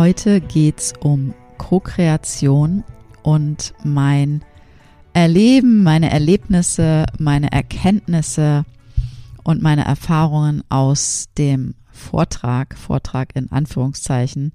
Heute 0.00 0.40
geht's 0.40 0.94
um 1.00 1.34
Co-Kreation 1.58 2.84
und 3.22 3.74
mein 3.84 4.42
Erleben, 5.12 5.82
meine 5.82 6.10
Erlebnisse, 6.10 7.04
meine 7.18 7.52
Erkenntnisse 7.52 8.64
und 9.44 9.60
meine 9.60 9.84
Erfahrungen 9.84 10.64
aus 10.70 11.28
dem 11.36 11.74
Vortrag, 11.92 12.78
Vortrag 12.78 13.36
in 13.36 13.52
Anführungszeichen, 13.52 14.54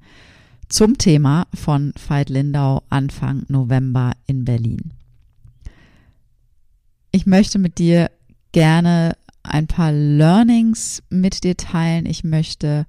zum 0.67 0.97
Thema 0.97 1.45
von 1.53 1.93
Veit 2.07 2.31
Lindau 2.31 2.81
Anfang 2.89 3.43
November 3.47 4.13
in 4.25 4.45
Berlin. 4.45 4.93
Ich 7.11 7.27
möchte 7.27 7.59
mit 7.59 7.77
dir 7.77 8.09
gerne 8.51 9.15
ein 9.43 9.67
paar 9.67 9.91
Learnings 9.91 11.03
mit 11.11 11.43
dir 11.43 11.55
teilen. 11.55 12.07
Ich 12.07 12.23
möchte 12.23 12.87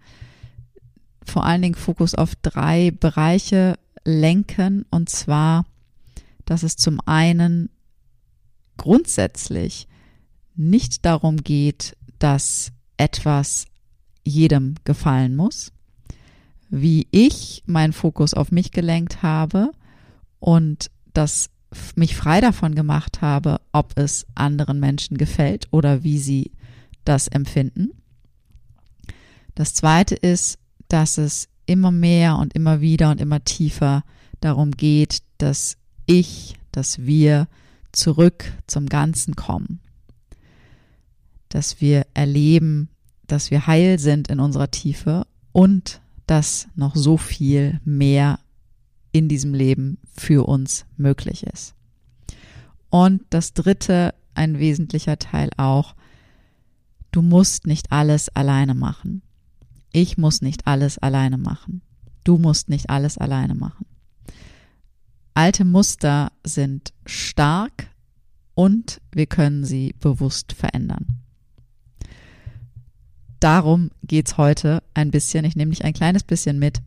vor 1.27 1.45
allen 1.45 1.63
Dingen 1.63 1.75
Fokus 1.75 2.15
auf 2.15 2.35
drei 2.37 2.91
Bereiche 2.91 3.79
lenken. 4.05 4.85
Und 4.91 5.09
zwar, 5.09 5.67
dass 6.45 6.63
es 6.63 6.77
zum 6.77 7.01
einen 7.07 7.71
grundsätzlich 8.77 9.89
nicht 10.55 11.05
darum 11.05 11.39
geht, 11.39 11.97
dass 12.19 12.73
etwas 12.97 13.67
jedem 14.25 14.75
gefallen 14.85 15.37
muss, 15.37 15.73
wie 16.69 17.07
ich 17.11 17.63
meinen 17.67 17.93
Fokus 17.93 18.35
auf 18.35 18.51
mich 18.51 18.73
gelenkt 18.73 19.23
habe 19.23 19.73
und 20.41 20.91
das 21.13 21.51
mich 21.95 22.17
frei 22.17 22.41
davon 22.41 22.75
gemacht 22.75 23.21
habe, 23.23 23.61
ob 23.73 23.99
es 23.99 24.27
anderen 24.35 24.81
Menschen 24.81 25.19
gefällt 25.19 25.69
oder 25.73 26.03
wie 26.03 26.19
sie 26.19 26.53
das 27.05 27.29
empfinden. 27.29 27.91
Das 29.55 29.75
zweite 29.75 30.15
ist, 30.15 30.59
dass 30.89 31.19
es 31.19 31.49
immer 31.67 31.91
mehr 31.91 32.37
und 32.37 32.55
immer 32.55 32.81
wieder 32.81 33.11
und 33.11 33.21
immer 33.21 33.43
tiefer 33.45 34.05
darum 34.41 34.73
geht, 34.73 35.19
dass 35.39 35.77
ich, 36.07 36.57
dass 36.73 37.05
wir 37.05 37.49
zurück 37.93 38.53
zum 38.67 38.87
Ganzen 38.87 39.35
kommen, 39.37 39.81
dass 41.49 41.81
wir 41.81 42.07
erleben, 42.15 42.89
dass 43.27 43.51
wir 43.51 43.67
heil 43.67 43.99
sind 43.99 44.29
in 44.29 44.41
unserer 44.41 44.71
Tiefe 44.71 45.27
und 45.53 46.01
dass 46.27 46.69
noch 46.75 46.95
so 46.95 47.17
viel 47.17 47.81
mehr 47.85 48.39
in 49.13 49.29
diesem 49.29 49.55
Leben 49.55 49.99
für 50.15 50.47
uns 50.47 50.85
möglich 50.97 51.45
ist. 51.45 51.75
Und 52.91 53.23
das 53.31 53.55
dritte, 53.55 54.15
ein 54.35 54.59
wesentlicher 54.59 55.19
Teil 55.19 55.51
auch, 55.57 55.95
du 57.11 57.23
musst 57.23 57.67
nicht 57.67 57.93
alles 57.93 58.29
alleine 58.29 58.75
machen. 58.75 59.23
Ich 59.97 60.19
muss 60.19 60.43
nicht 60.43 60.67
alles 60.67 60.99
alleine 60.99 61.39
machen. 61.39 61.81
Du 62.23 62.37
musst 62.37 62.69
nicht 62.69 62.91
alles 62.91 63.17
alleine 63.17 63.55
machen. 63.55 63.87
Alte 65.33 65.65
Muster 65.65 66.33
sind 66.45 66.93
stark 67.07 67.89
und 68.55 69.01
wir 69.11 69.25
können 69.25 69.65
sie 69.65 69.95
bewusst 69.99 70.53
verändern. 70.53 71.07
Darum 73.41 73.91
geht's 74.03 74.37
heute 74.37 74.83
ein 74.93 75.11
bisschen. 75.11 75.47
Ich 75.47 75.57
nehme 75.57 75.71
dich 75.71 75.83
ein 75.83 75.95
kleines 75.95 76.25
bisschen 76.25 76.59
mit 76.59 76.83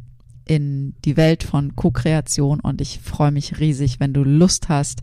in 0.46 0.94
die 1.04 1.18
Welt 1.18 1.42
von 1.42 1.76
Co-Kreation 1.76 2.60
und 2.60 2.80
ich 2.80 3.00
freue 3.00 3.32
mich 3.32 3.60
riesig, 3.60 4.00
wenn 4.00 4.14
du 4.14 4.24
Lust 4.24 4.70
hast, 4.70 5.02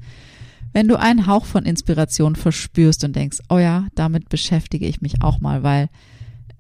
wenn 0.73 0.87
du 0.87 0.97
einen 0.97 1.27
Hauch 1.27 1.44
von 1.44 1.65
Inspiration 1.65 2.37
verspürst 2.37 3.03
und 3.03 3.17
denkst, 3.17 3.38
oh 3.49 3.59
ja, 3.59 3.88
damit 3.97 4.28
beschäftige 4.28 4.87
ich 4.87 5.00
mich 5.00 5.23
auch 5.23 5.41
mal, 5.41 5.65
weil 5.65 5.88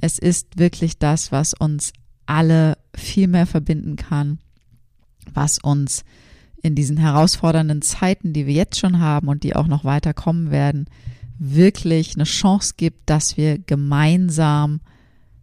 es 0.00 0.18
ist 0.18 0.58
wirklich 0.58 0.98
das, 0.98 1.32
was 1.32 1.54
uns 1.54 1.92
alle 2.26 2.76
viel 2.94 3.28
mehr 3.28 3.46
verbinden 3.46 3.96
kann, 3.96 4.38
was 5.32 5.58
uns 5.58 6.04
in 6.62 6.74
diesen 6.74 6.96
herausfordernden 6.96 7.82
Zeiten, 7.82 8.32
die 8.32 8.46
wir 8.46 8.54
jetzt 8.54 8.78
schon 8.78 8.98
haben 8.98 9.28
und 9.28 9.44
die 9.44 9.54
auch 9.54 9.68
noch 9.68 9.84
weiter 9.84 10.14
kommen 10.14 10.50
werden, 10.50 10.86
wirklich 11.38 12.14
eine 12.14 12.24
Chance 12.24 12.74
gibt, 12.76 13.08
dass 13.08 13.36
wir 13.36 13.58
gemeinsam 13.58 14.80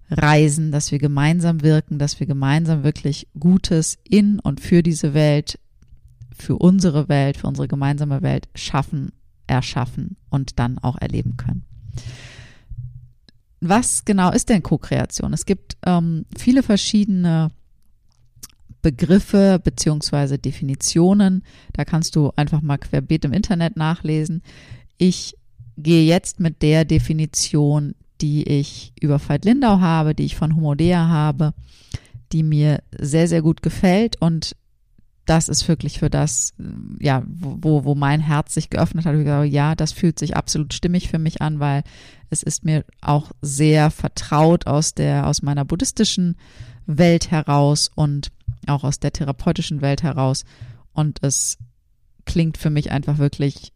reisen, 0.10 0.72
dass 0.72 0.92
wir 0.92 1.00
gemeinsam 1.00 1.62
wirken, 1.62 1.98
dass 1.98 2.20
wir 2.20 2.28
gemeinsam 2.28 2.84
wirklich 2.84 3.28
Gutes 3.40 3.98
in 4.04 4.40
und 4.40 4.60
für 4.60 4.84
diese 4.84 5.14
Welt, 5.14 5.60
für 6.36 6.58
unsere 6.58 7.10
Welt, 7.10 7.38
für 7.38 7.48
unsere 7.48 7.68
gemeinsame 7.68 8.22
Welt 8.22 8.50
schaffen, 8.56 9.12
erschaffen 9.48 10.18
und 10.30 10.60
dann 10.60 10.78
auch 10.80 10.98
erleben 11.00 11.38
können 11.38 11.64
was 13.70 14.06
genau 14.06 14.32
ist 14.32 14.50
denn 14.50 14.64
Co-Kreation? 14.64 15.34
Es 15.34 15.46
gibt 15.46 15.78
ähm, 15.86 16.26
viele 16.38 16.64
verschiedene 16.64 17.52
Begriffe 18.82 19.60
beziehungsweise 19.64 20.38
Definitionen. 20.38 21.44
Da 21.72 21.86
kannst 21.86 22.16
du 22.16 22.32
einfach 22.36 22.62
mal 22.62 22.78
querbeet 22.78 23.26
im 23.26 23.34
Internet 23.34 23.78
nachlesen. 23.78 24.42
Ich 24.98 25.38
gehe 25.78 26.06
jetzt 26.06 26.40
mit 26.40 26.62
der 26.62 26.86
Definition, 26.86 27.96
die 28.22 28.44
ich 28.44 28.94
über 29.00 29.20
Veit 29.20 29.46
Lindau 29.46 29.80
habe, 29.80 30.14
die 30.14 30.26
ich 30.26 30.36
von 30.36 30.56
Homodea 30.56 31.08
habe, 31.08 31.54
die 32.32 32.44
mir 32.44 32.84
sehr, 32.98 33.28
sehr 33.28 33.42
gut 33.42 33.62
gefällt 33.62 34.22
und 34.22 34.56
das 35.26 35.48
ist 35.48 35.68
wirklich 35.68 36.00
für 36.00 36.10
das, 36.10 36.54
ja, 37.00 37.24
wo, 37.26 37.86
wo 37.86 37.96
mein 37.96 38.20
Herz 38.20 38.54
sich 38.54 38.70
geöffnet 38.70 39.06
hat. 39.06 39.16
Ich 39.16 39.24
gesagt, 39.24 39.52
ja, 39.52 39.74
das 39.74 39.94
fühlt 39.94 40.20
sich 40.20 40.36
absolut 40.36 40.74
stimmig 40.74 41.08
für 41.08 41.20
mich 41.20 41.42
an, 41.42 41.60
weil 41.60 41.84
es 42.34 42.44
ist 42.44 42.66
mir 42.66 42.84
auch 43.02 43.32
sehr 43.42 43.92
vertraut 43.92 44.68
aus 44.68 44.94
der, 44.94 45.28
aus 45.28 45.42
meiner 45.42 45.64
buddhistischen 45.64 46.36
Welt 46.86 47.32
heraus 47.32 47.90
und 47.96 48.32
auch 48.68 48.84
aus 48.84 49.00
der 49.00 49.14
therapeutischen 49.14 49.82
Welt 49.82 50.04
heraus. 50.04 50.44
Und 50.92 51.20
es 51.24 51.58
klingt 52.26 52.58
für 52.58 52.70
mich 52.70 52.92
einfach 52.92 53.20
wirklich 53.20 53.72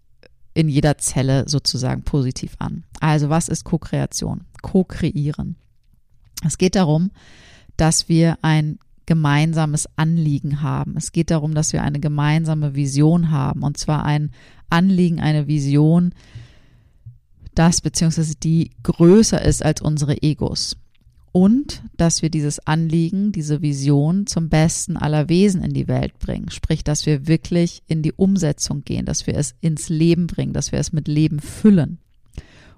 in 0.53 0.69
jeder 0.69 0.97
Zelle 0.97 1.47
sozusagen 1.47 2.01
positiv 2.03 2.55
an. 2.59 2.83
Also 2.99 3.29
was 3.29 3.47
ist 3.47 3.63
Co-Kreation? 3.63 4.41
Co-kreieren. 4.61 5.55
Es 6.45 6.57
geht 6.57 6.75
darum, 6.75 7.11
dass 7.77 8.09
wir 8.09 8.39
ein 8.41 8.79
gemeinsames 9.05 9.87
Anliegen 9.95 10.61
haben. 10.61 10.95
Es 10.97 11.11
geht 11.11 11.31
darum, 11.31 11.53
dass 11.53 11.73
wir 11.73 11.83
eine 11.83 11.99
gemeinsame 11.99 12.75
Vision 12.75 13.31
haben 13.31 13.63
und 13.63 13.77
zwar 13.77 14.03
ein 14.03 14.31
Anliegen, 14.69 15.19
eine 15.19 15.47
Vision, 15.47 16.13
das 17.57 17.81
beziehungsweise 17.81 18.35
die 18.35 18.71
größer 18.83 19.41
ist 19.41 19.63
als 19.63 19.81
unsere 19.81 20.21
Egos. 20.21 20.77
Und 21.31 21.83
dass 21.97 22.21
wir 22.21 22.29
dieses 22.29 22.65
Anliegen, 22.65 23.31
diese 23.31 23.61
Vision 23.61 24.25
zum 24.27 24.49
Besten 24.49 24.97
aller 24.97 25.29
Wesen 25.29 25.61
in 25.61 25.73
die 25.73 25.87
Welt 25.87 26.17
bringen. 26.19 26.49
Sprich, 26.49 26.83
dass 26.83 27.05
wir 27.05 27.27
wirklich 27.27 27.83
in 27.87 28.01
die 28.01 28.13
Umsetzung 28.13 28.83
gehen, 28.83 29.05
dass 29.05 29.27
wir 29.27 29.35
es 29.35 29.53
ins 29.59 29.89
Leben 29.89 30.27
bringen, 30.27 30.53
dass 30.53 30.71
wir 30.71 30.79
es 30.79 30.93
mit 30.93 31.07
Leben 31.07 31.39
füllen. 31.39 31.99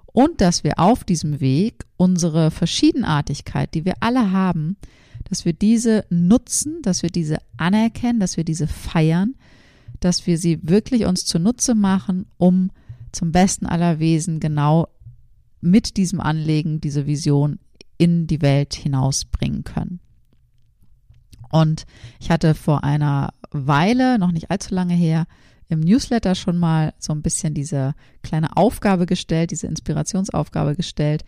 Und 0.06 0.40
dass 0.40 0.64
wir 0.64 0.78
auf 0.78 1.04
diesem 1.04 1.40
Weg 1.40 1.86
unsere 1.96 2.50
Verschiedenartigkeit, 2.50 3.72
die 3.74 3.84
wir 3.84 3.94
alle 4.00 4.32
haben, 4.32 4.76
dass 5.28 5.44
wir 5.44 5.52
diese 5.52 6.04
nutzen, 6.10 6.82
dass 6.82 7.02
wir 7.02 7.10
diese 7.10 7.38
anerkennen, 7.56 8.18
dass 8.18 8.36
wir 8.36 8.44
diese 8.44 8.66
feiern, 8.66 9.36
dass 10.00 10.26
wir 10.26 10.36
sie 10.36 10.58
wirklich 10.62 11.06
uns 11.06 11.24
zunutze 11.24 11.74
machen, 11.74 12.26
um 12.36 12.70
zum 13.12 13.32
Besten 13.32 13.66
aller 13.66 13.98
Wesen 13.98 14.40
genau 14.40 14.88
mit 15.60 15.96
diesem 15.96 16.20
Anlegen, 16.20 16.80
diese 16.80 17.06
Vision 17.06 17.58
in 17.98 18.26
die 18.26 18.40
Welt 18.40 18.74
hinausbringen 18.74 19.64
können. 19.64 20.00
Und 21.50 21.84
ich 22.20 22.30
hatte 22.30 22.54
vor 22.54 22.84
einer 22.84 23.32
Weile, 23.50 24.18
noch 24.18 24.32
nicht 24.32 24.50
allzu 24.50 24.74
lange 24.74 24.94
her, 24.94 25.26
im 25.68 25.80
Newsletter 25.80 26.34
schon 26.34 26.58
mal 26.58 26.94
so 26.98 27.12
ein 27.12 27.22
bisschen 27.22 27.54
diese 27.54 27.94
kleine 28.22 28.56
Aufgabe 28.56 29.06
gestellt, 29.06 29.50
diese 29.50 29.66
Inspirationsaufgabe 29.66 30.74
gestellt. 30.74 31.24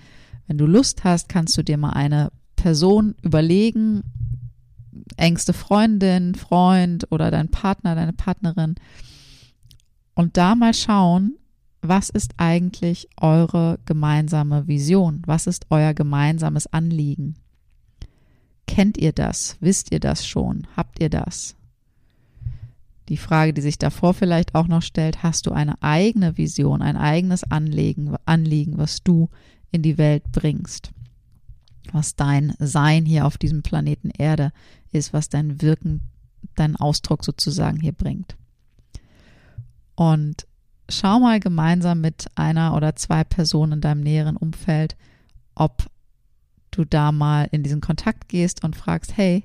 Wenn 0.47 0.59
du 0.59 0.67
Lust 0.67 1.05
hast, 1.05 1.29
kannst 1.29 1.57
du 1.57 1.63
dir 1.63 1.77
mal 1.77 1.91
eine 1.91 2.31
Person 2.57 3.15
überlegen, 3.23 4.03
engste 5.17 5.53
Freundin, 5.53 6.35
Freund 6.35 7.07
oder 7.11 7.31
dein 7.31 7.51
Partner, 7.51 7.95
deine 7.95 8.13
Partnerin 8.13 8.75
und 10.15 10.37
da 10.37 10.55
mal 10.55 10.75
schauen, 10.75 11.37
was 11.83 12.11
ist 12.11 12.35
eigentlich 12.37 13.09
eure 13.21 13.81
gemeinsame 13.85 14.69
Vision? 14.69 15.23
Was 15.27 15.49
ist 15.49 15.67
euer 15.71 15.95
gemeinsames 15.95 16.69
Anliegen? 16.69 17.35
Kennt 18.69 18.97
ihr 18.97 19.13
das? 19.13 19.57
Wisst 19.61 19.93
ihr 19.93 19.99
das 19.99 20.25
schon? 20.25 20.69
Habt 20.77 21.01
ihr 21.01 21.11
das? 21.11 21.57
Die 23.09 23.17
Frage, 23.17 23.53
die 23.53 23.61
sich 23.61 23.79
davor 23.79 24.15
vielleicht 24.15 24.55
auch 24.55 24.69
noch 24.69 24.81
stellt, 24.81 25.25
hast 25.25 25.47
du 25.47 25.51
eine 25.51 25.83
eigene 25.83 26.39
Vision, 26.39 26.83
ein 26.83 26.97
eigenes 26.97 27.43
Anliegen, 27.43 28.17
Anliegen 28.25 28.79
was 28.79 29.03
du 29.03 29.29
in 29.73 29.83
die 29.83 29.99
Welt 29.99 30.23
bringst? 30.31 30.93
Was 31.91 32.15
dein 32.15 32.55
Sein 32.61 33.05
hier 33.05 33.27
auf 33.27 33.39
diesem 33.39 33.63
Planeten 33.63 34.11
Erde 34.11 34.53
ist, 34.93 35.13
was 35.13 35.29
dein 35.29 35.61
Wirken, 35.61 36.01
dein 36.55 36.77
Ausdruck 36.77 37.25
sozusagen 37.25 37.81
hier 37.81 37.93
bringt. 37.93 38.37
Und 39.97 40.47
schau 40.89 41.19
mal 41.21 41.41
gemeinsam 41.41 42.01
mit 42.01 42.27
einer 42.35 42.75
oder 42.75 42.97
zwei 42.97 43.25
Personen 43.25 43.73
in 43.73 43.81
deinem 43.81 44.01
näheren 44.03 44.37
Umfeld, 44.37 44.97
ob 45.55 45.87
du 46.71 46.85
da 46.85 47.13
mal 47.13 47.49
in 47.51 47.63
diesen 47.63 47.81
Kontakt 47.81 48.29
gehst 48.29 48.65
und 48.65 48.77
fragst, 48.77 49.17
hey, 49.17 49.45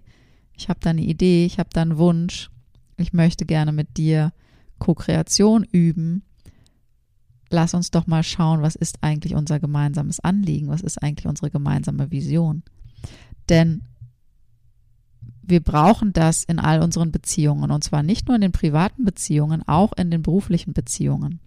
ich 0.54 0.70
habe 0.70 0.80
da 0.82 0.90
eine 0.90 1.02
Idee, 1.02 1.46
ich 1.46 1.60
habe 1.60 1.70
da 1.72 1.82
einen 1.82 1.98
Wunsch, 1.98 2.50
ich 2.98 3.14
möchte 3.14 3.46
gerne 3.46 3.72
mit 3.72 3.98
dir 3.98 4.34
Co-Kreation 4.80 5.64
üben. 5.64 6.24
Lass 7.50 7.74
uns 7.74 7.92
doch 7.92 8.08
mal 8.08 8.24
schauen, 8.24 8.62
was 8.62 8.76
ist 8.76 9.04
eigentlich 9.04 9.36
unser 9.36 9.60
gemeinsames 9.60 10.20
Anliegen, 10.20 10.68
was 10.68 10.82
ist 10.82 11.02
eigentlich 11.02 11.28
unsere 11.28 11.50
gemeinsame 11.50 12.12
Vision. 12.12 12.64
Denn 13.50 13.84
wir 15.48 15.62
brauchen 15.62 16.14
das 16.14 16.44
in 16.44 16.60
all 16.60 16.82
unseren 16.82 17.12
Beziehungen 17.12 17.72
und 17.72 17.84
zwar 17.84 18.04
nicht 18.04 18.28
nur 18.28 18.36
in 18.36 18.42
den 18.42 18.52
privaten 18.52 19.06
Beziehungen, 19.06 19.68
auch 19.68 19.94
in 19.94 20.12
den 20.12 20.22
beruflichen 20.22 20.74
Beziehungen. 20.74 21.40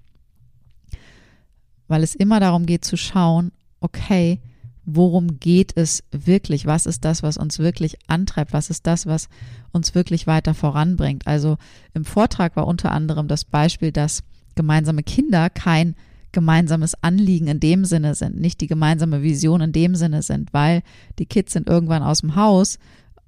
Weil 1.87 2.03
es 2.03 2.15
immer 2.15 2.41
darum 2.41 2.67
geht 2.67 2.85
zu 2.85 2.97
schauen, 2.97 3.53
okay, 3.81 4.41
worum 4.85 5.39
geht 5.39 5.77
es 5.77 6.03
wirklich? 6.11 6.67
Was 6.67 6.87
ist 6.87 7.05
das, 7.05 7.23
was 7.23 7.37
uns 7.37 7.59
wirklich 7.59 7.99
antreibt? 8.09 8.53
Was 8.53 8.71
ist 8.71 8.87
das, 8.87 9.07
was 9.07 9.29
uns 9.73 9.95
wirklich 9.95 10.27
weiter 10.27 10.55
voranbringt? 10.55 11.27
Also 11.27 11.59
im 11.95 12.05
Vortrag 12.05 12.57
war 12.57 12.67
unter 12.67 12.93
anderem 12.93 13.29
das 13.29 13.45
Beispiel, 13.45 13.93
dass 13.93 14.23
gemeinsame 14.55 15.03
Kinder 15.03 15.51
kein 15.51 15.95
gemeinsames 16.33 16.95
Anliegen 17.03 17.49
in 17.49 17.61
dem 17.61 17.85
Sinne 17.85 18.15
sind, 18.15 18.41
nicht 18.41 18.61
die 18.61 18.69
gemeinsame 18.69 19.23
Vision 19.23 19.61
in 19.61 19.73
dem 19.73 19.97
Sinne 19.97 20.23
sind, 20.23 20.53
weil 20.53 20.83
die 21.19 21.27
Kids 21.27 21.53
sind 21.53 21.69
irgendwann 21.69 22.03
aus 22.03 22.21
dem 22.21 22.37
Haus 22.37 22.79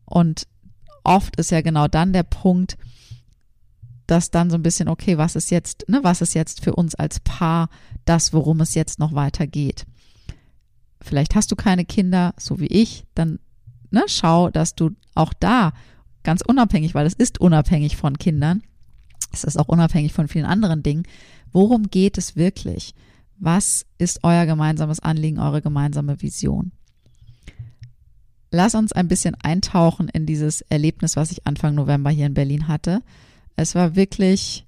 und 0.05 0.47
oft 1.05 1.37
ist 1.37 1.51
ja 1.51 1.61
genau 1.61 1.89
dann 1.89 2.13
der 2.13 2.23
Punkt, 2.23 2.77
dass 4.07 4.31
dann 4.31 4.51
so 4.51 4.57
ein 4.57 4.63
bisschen, 4.63 4.89
okay, 4.89 5.19
was 5.19 5.37
ist 5.37 5.51
jetzt, 5.51 5.89
ne, 5.89 6.01
was 6.03 6.21
ist 6.21 6.35
jetzt 6.35 6.63
für 6.63 6.75
uns 6.75 6.95
als 6.95 7.21
Paar 7.21 7.69
das, 8.05 8.33
worum 8.33 8.61
es 8.61 8.75
jetzt 8.75 8.99
noch 8.99 9.15
weitergeht? 9.15 9.87
Vielleicht 11.01 11.35
hast 11.35 11.51
du 11.51 11.57
keine 11.57 11.85
Kinder, 11.85 12.35
so 12.39 12.61
wie 12.61 12.67
ich, 12.67 13.05
dann 13.15 13.39
ne, 13.91 14.05
schau, 14.07 14.51
dass 14.51 14.75
du 14.75 14.91
auch 15.15 15.33
da 15.33 15.73
ganz 16.23 16.43
unabhängig, 16.43 16.95
weil 16.95 17.07
es 17.07 17.15
ist 17.15 17.41
unabhängig 17.41 17.97
von 17.97 18.19
Kindern, 18.19 18.63
es 19.33 19.45
ist 19.45 19.59
auch 19.59 19.69
unabhängig 19.69 20.13
von 20.13 20.29
vielen 20.29 20.45
anderen 20.45 20.83
Dingen, 20.83 21.05
worum 21.53 21.89
geht 21.91 22.19
es 22.19 22.37
wirklich? 22.37 22.95
Was 23.39 23.87
ist 23.99 24.21
euer 24.23 24.47
gemeinsames 24.47 25.01
Anliegen, 25.01 25.39
eure 25.39 25.63
gemeinsame 25.63 26.21
Vision? 26.23 26.73
Lass 28.53 28.75
uns 28.75 28.93
ein 28.93 29.09
bisschen 29.09 29.35
eintauchen 29.43 30.09
in 30.09 30.27
dieses 30.27 30.61
Erlebnis, 30.63 31.17
was 31.17 31.33
ich 31.33 31.47
Anfang 31.47 31.75
November 31.75 32.11
hier 32.11 32.27
in 32.27 32.35
Berlin 32.35 32.69
hatte. 32.69 33.03
Es 33.57 33.75
war 33.75 33.97
wirklich, 33.97 34.67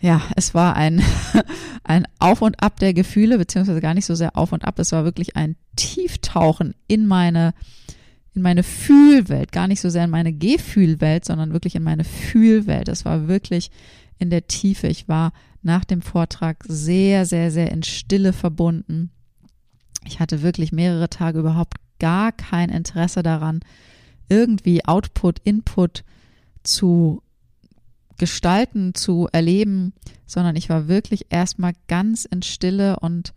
ja, 0.00 0.22
es 0.36 0.54
war 0.54 0.76
ein, 0.76 1.02
ein 1.84 2.06
Auf 2.20 2.40
und 2.40 2.62
Ab 2.62 2.78
der 2.78 2.94
Gefühle, 2.94 3.36
beziehungsweise 3.36 3.80
gar 3.80 3.94
nicht 3.94 4.06
so 4.06 4.14
sehr 4.14 4.36
Auf 4.36 4.52
und 4.52 4.64
Ab. 4.64 4.78
Es 4.78 4.92
war 4.92 5.04
wirklich 5.04 5.36
ein 5.36 5.56
Tieftauchen 5.74 6.74
in 6.86 7.06
meine, 7.06 7.52
in 8.32 8.42
meine 8.42 8.62
Fühlwelt, 8.62 9.50
gar 9.50 9.66
nicht 9.66 9.80
so 9.80 9.90
sehr 9.90 10.04
in 10.04 10.10
meine 10.10 10.32
Gefühlwelt, 10.32 11.24
sondern 11.24 11.52
wirklich 11.52 11.74
in 11.74 11.82
meine 11.82 12.04
Fühlwelt. 12.04 12.88
Es 12.88 13.04
war 13.04 13.26
wirklich 13.26 13.72
in 14.18 14.30
der 14.30 14.46
Tiefe. 14.46 14.86
Ich 14.86 15.08
war 15.08 15.32
nach 15.62 15.84
dem 15.84 16.02
Vortrag 16.02 16.64
sehr, 16.68 17.26
sehr, 17.26 17.50
sehr 17.50 17.72
in 17.72 17.82
Stille 17.82 18.32
verbunden. 18.32 19.10
Ich 20.06 20.20
hatte 20.20 20.42
wirklich 20.42 20.70
mehrere 20.70 21.10
Tage 21.10 21.40
überhaupt 21.40 21.74
gar 21.98 22.32
kein 22.32 22.70
Interesse 22.70 23.22
daran, 23.22 23.60
irgendwie 24.28 24.84
Output, 24.84 25.40
Input 25.44 26.04
zu 26.62 27.22
gestalten, 28.18 28.94
zu 28.94 29.28
erleben, 29.32 29.92
sondern 30.26 30.56
ich 30.56 30.68
war 30.68 30.88
wirklich 30.88 31.26
erstmal 31.30 31.72
ganz 31.86 32.24
in 32.24 32.42
Stille 32.42 32.98
und 33.00 33.32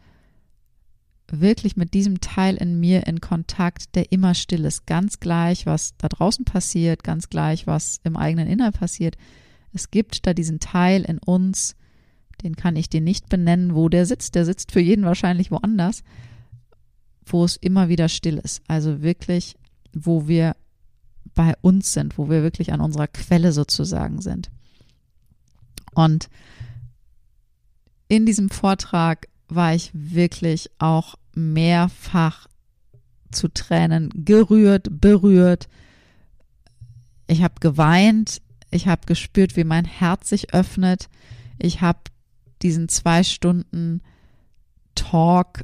wirklich 1.31 1.77
mit 1.77 1.93
diesem 1.93 2.19
Teil 2.19 2.55
in 2.57 2.79
mir 2.79 3.07
in 3.07 3.21
Kontakt, 3.21 3.95
der 3.95 4.11
immer 4.11 4.33
still 4.33 4.65
ist. 4.65 4.85
Ganz 4.85 5.19
gleich, 5.19 5.65
was 5.65 5.95
da 5.97 6.09
draußen 6.09 6.43
passiert, 6.43 7.03
ganz 7.03 7.29
gleich, 7.29 7.67
was 7.67 7.99
im 8.03 8.17
eigenen 8.17 8.47
Inneren 8.47 8.73
passiert. 8.73 9.15
Es 9.71 9.91
gibt 9.91 10.27
da 10.27 10.33
diesen 10.33 10.59
Teil 10.59 11.03
in 11.03 11.19
uns, 11.19 11.75
den 12.43 12.55
kann 12.55 12.75
ich 12.75 12.89
dir 12.89 13.01
nicht 13.01 13.29
benennen, 13.29 13.75
wo 13.75 13.87
der 13.87 14.05
sitzt. 14.05 14.35
Der 14.35 14.45
sitzt 14.45 14.71
für 14.71 14.81
jeden 14.81 15.05
wahrscheinlich 15.05 15.51
woanders 15.51 16.03
wo 17.31 17.43
es 17.45 17.55
immer 17.55 17.89
wieder 17.89 18.09
still 18.09 18.37
ist. 18.37 18.61
Also 18.67 19.01
wirklich, 19.01 19.55
wo 19.93 20.27
wir 20.27 20.55
bei 21.35 21.53
uns 21.61 21.93
sind, 21.93 22.17
wo 22.17 22.29
wir 22.29 22.43
wirklich 22.43 22.73
an 22.73 22.81
unserer 22.81 23.07
Quelle 23.07 23.51
sozusagen 23.51 24.21
sind. 24.21 24.49
Und 25.93 26.29
in 28.07 28.25
diesem 28.25 28.49
Vortrag 28.49 29.27
war 29.47 29.73
ich 29.73 29.91
wirklich 29.93 30.69
auch 30.79 31.15
mehrfach 31.33 32.47
zu 33.31 33.47
Tränen 33.47 34.09
gerührt, 34.13 34.87
berührt. 34.99 35.69
Ich 37.27 37.43
habe 37.43 37.55
geweint, 37.59 38.41
ich 38.71 38.87
habe 38.87 39.05
gespürt, 39.05 39.55
wie 39.55 39.63
mein 39.63 39.85
Herz 39.85 40.29
sich 40.29 40.53
öffnet. 40.53 41.09
Ich 41.57 41.81
habe 41.81 41.99
diesen 42.61 42.89
zwei 42.89 43.23
Stunden 43.23 44.01
Talk 44.95 45.61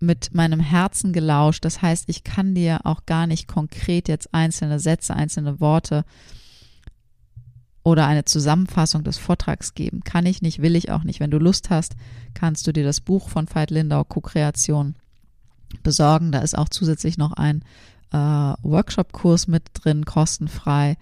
mit 0.00 0.34
meinem 0.34 0.60
Herzen 0.60 1.12
gelauscht. 1.12 1.64
Das 1.64 1.82
heißt, 1.82 2.08
ich 2.08 2.24
kann 2.24 2.54
dir 2.54 2.80
auch 2.84 3.06
gar 3.06 3.26
nicht 3.26 3.46
konkret 3.46 4.08
jetzt 4.08 4.32
einzelne 4.32 4.80
Sätze, 4.80 5.14
einzelne 5.14 5.60
Worte 5.60 6.04
oder 7.82 8.06
eine 8.06 8.24
Zusammenfassung 8.24 9.04
des 9.04 9.18
Vortrags 9.18 9.74
geben. 9.74 10.02
Kann 10.02 10.26
ich 10.26 10.42
nicht, 10.42 10.60
will 10.60 10.76
ich 10.76 10.90
auch 10.90 11.04
nicht. 11.04 11.20
Wenn 11.20 11.30
du 11.30 11.38
Lust 11.38 11.70
hast, 11.70 11.96
kannst 12.34 12.66
du 12.66 12.72
dir 12.72 12.84
das 12.84 13.00
Buch 13.00 13.28
von 13.28 13.46
Veit 13.52 13.70
Lindau, 13.70 14.04
Co-Kreation, 14.04 14.96
besorgen. 15.82 16.32
Da 16.32 16.40
ist 16.40 16.56
auch 16.56 16.68
zusätzlich 16.68 17.16
noch 17.16 17.32
ein 17.32 17.62
äh, 18.12 18.16
Workshop-Kurs 18.16 19.46
mit 19.46 19.64
drin, 19.74 20.04
kostenfrei. 20.04 20.96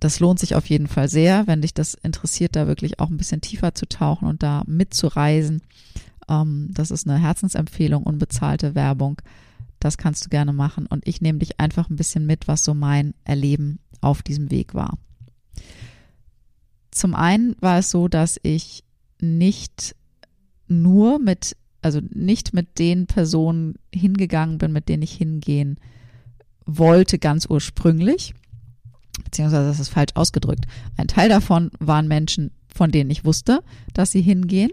Das 0.00 0.20
lohnt 0.20 0.38
sich 0.38 0.54
auf 0.54 0.66
jeden 0.66 0.86
Fall 0.86 1.08
sehr, 1.08 1.46
wenn 1.46 1.62
dich 1.62 1.74
das 1.74 1.94
interessiert, 1.94 2.56
da 2.56 2.66
wirklich 2.66 3.00
auch 3.00 3.10
ein 3.10 3.16
bisschen 3.16 3.40
tiefer 3.40 3.74
zu 3.74 3.88
tauchen 3.88 4.28
und 4.28 4.42
da 4.42 4.62
mitzureisen. 4.66 5.62
Ähm, 6.28 6.68
das 6.72 6.90
ist 6.90 7.08
eine 7.08 7.18
Herzensempfehlung, 7.18 8.02
unbezahlte 8.02 8.74
Werbung. 8.74 9.20
Das 9.80 9.96
kannst 9.96 10.24
du 10.24 10.28
gerne 10.28 10.52
machen. 10.52 10.86
Und 10.86 11.06
ich 11.06 11.20
nehme 11.20 11.38
dich 11.38 11.60
einfach 11.60 11.88
ein 11.88 11.96
bisschen 11.96 12.26
mit, 12.26 12.48
was 12.48 12.64
so 12.64 12.74
mein 12.74 13.14
Erleben 13.24 13.78
auf 14.00 14.22
diesem 14.22 14.50
Weg 14.50 14.74
war. 14.74 14.98
Zum 16.90 17.14
einen 17.14 17.54
war 17.60 17.78
es 17.78 17.90
so, 17.90 18.08
dass 18.08 18.38
ich 18.42 18.84
nicht 19.20 19.94
nur 20.66 21.18
mit, 21.18 21.56
also 21.80 22.00
nicht 22.10 22.54
mit 22.54 22.78
den 22.78 23.06
Personen 23.06 23.76
hingegangen 23.94 24.58
bin, 24.58 24.72
mit 24.72 24.88
denen 24.88 25.02
ich 25.02 25.12
hingehen 25.12 25.78
wollte, 26.66 27.18
ganz 27.18 27.46
ursprünglich. 27.48 28.34
Beziehungsweise 29.24 29.66
das 29.66 29.80
ist 29.80 29.88
falsch 29.88 30.12
ausgedrückt. 30.14 30.66
Ein 30.96 31.08
Teil 31.08 31.28
davon 31.28 31.70
waren 31.78 32.08
Menschen, 32.08 32.50
von 32.72 32.90
denen 32.90 33.10
ich 33.10 33.24
wusste, 33.24 33.62
dass 33.94 34.12
sie 34.12 34.22
hingehen 34.22 34.70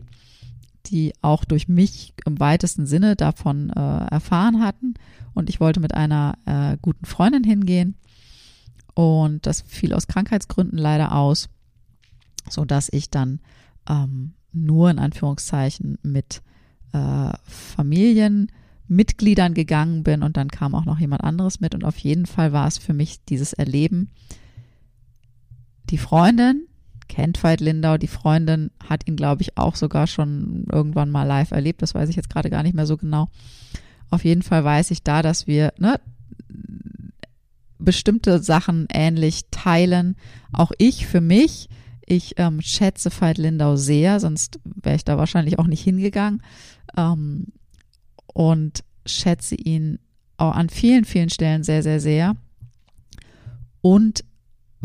die 0.89 1.13
auch 1.21 1.45
durch 1.45 1.67
mich 1.67 2.13
im 2.25 2.39
weitesten 2.39 2.85
Sinne 2.85 3.15
davon 3.15 3.69
äh, 3.69 4.05
erfahren 4.07 4.63
hatten. 4.63 4.95
Und 5.33 5.49
ich 5.49 5.59
wollte 5.59 5.79
mit 5.79 5.93
einer 5.93 6.37
äh, 6.45 6.77
guten 6.81 7.05
Freundin 7.05 7.43
hingehen. 7.43 7.95
Und 8.93 9.45
das 9.45 9.61
fiel 9.61 9.93
aus 9.93 10.07
Krankheitsgründen 10.07 10.77
leider 10.77 11.13
aus, 11.13 11.49
so 12.49 12.65
dass 12.65 12.89
ich 12.91 13.09
dann 13.09 13.39
ähm, 13.89 14.33
nur 14.53 14.89
in 14.89 14.99
Anführungszeichen 14.99 15.97
mit 16.01 16.41
äh, 16.93 17.31
Familienmitgliedern 17.43 19.53
gegangen 19.53 20.03
bin 20.03 20.23
und 20.23 20.37
dann 20.37 20.49
kam 20.49 20.75
auch 20.75 20.85
noch 20.85 20.99
jemand 20.99 21.25
anderes 21.25 21.59
mit 21.59 21.75
und 21.75 21.83
auf 21.83 21.97
jeden 21.97 22.25
Fall 22.25 22.53
war 22.53 22.67
es 22.67 22.77
für 22.77 22.93
mich 22.93 23.21
dieses 23.25 23.51
Erleben 23.51 24.11
die 25.89 25.97
Freundin 25.97 26.67
kennt 27.07 27.43
Veit 27.43 27.61
Lindau. 27.61 27.97
Die 27.97 28.07
Freundin 28.07 28.71
hat 28.83 29.07
ihn, 29.07 29.15
glaube 29.15 29.41
ich, 29.41 29.57
auch 29.57 29.75
sogar 29.75 30.07
schon 30.07 30.65
irgendwann 30.71 31.11
mal 31.11 31.23
live 31.23 31.51
erlebt. 31.51 31.81
Das 31.81 31.95
weiß 31.95 32.09
ich 32.09 32.15
jetzt 32.15 32.29
gerade 32.29 32.49
gar 32.49 32.63
nicht 32.63 32.75
mehr 32.75 32.85
so 32.85 32.97
genau. 32.97 33.29
Auf 34.09 34.23
jeden 34.23 34.41
Fall 34.41 34.63
weiß 34.63 34.91
ich 34.91 35.03
da, 35.03 35.21
dass 35.21 35.47
wir 35.47 35.73
ne, 35.77 35.99
bestimmte 37.79 38.41
Sachen 38.41 38.87
ähnlich 38.91 39.45
teilen. 39.51 40.15
Auch 40.51 40.71
ich 40.77 41.07
für 41.07 41.21
mich. 41.21 41.69
Ich 42.05 42.35
ähm, 42.37 42.61
schätze 42.61 43.09
Veit 43.09 43.39
Lindau 43.39 43.77
sehr, 43.77 44.19
sonst 44.19 44.59
wäre 44.63 44.95
ich 44.95 45.05
da 45.05 45.17
wahrscheinlich 45.17 45.57
auch 45.57 45.65
nicht 45.65 45.83
hingegangen. 45.83 46.43
Ähm, 46.95 47.47
und 48.27 48.83
schätze 49.05 49.55
ihn 49.55 49.99
auch 50.37 50.53
an 50.53 50.69
vielen, 50.69 51.05
vielen 51.05 51.29
Stellen 51.29 51.63
sehr, 51.63 51.81
sehr, 51.81 51.99
sehr. 51.99 52.35
Und 53.81 54.23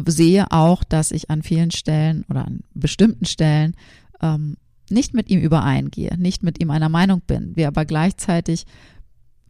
sehe 0.07 0.51
auch, 0.51 0.85
dass 0.85 1.11
ich 1.11 1.31
an 1.31 1.43
vielen 1.43 1.71
Stellen 1.71 2.25
oder 2.29 2.47
an 2.47 2.61
bestimmten 2.75 3.25
Stellen 3.25 3.75
ähm, 4.21 4.57
nicht 4.91 5.15
mit 5.15 5.31
ihm 5.31 5.41
übereingehe, 5.41 6.17
nicht 6.19 6.43
mit 6.43 6.61
ihm 6.61 6.71
einer 6.71 6.89
Meinung 6.89 7.23
bin, 7.27 7.57
wir 7.57 7.69
aber 7.69 7.85
gleichzeitig 7.85 8.67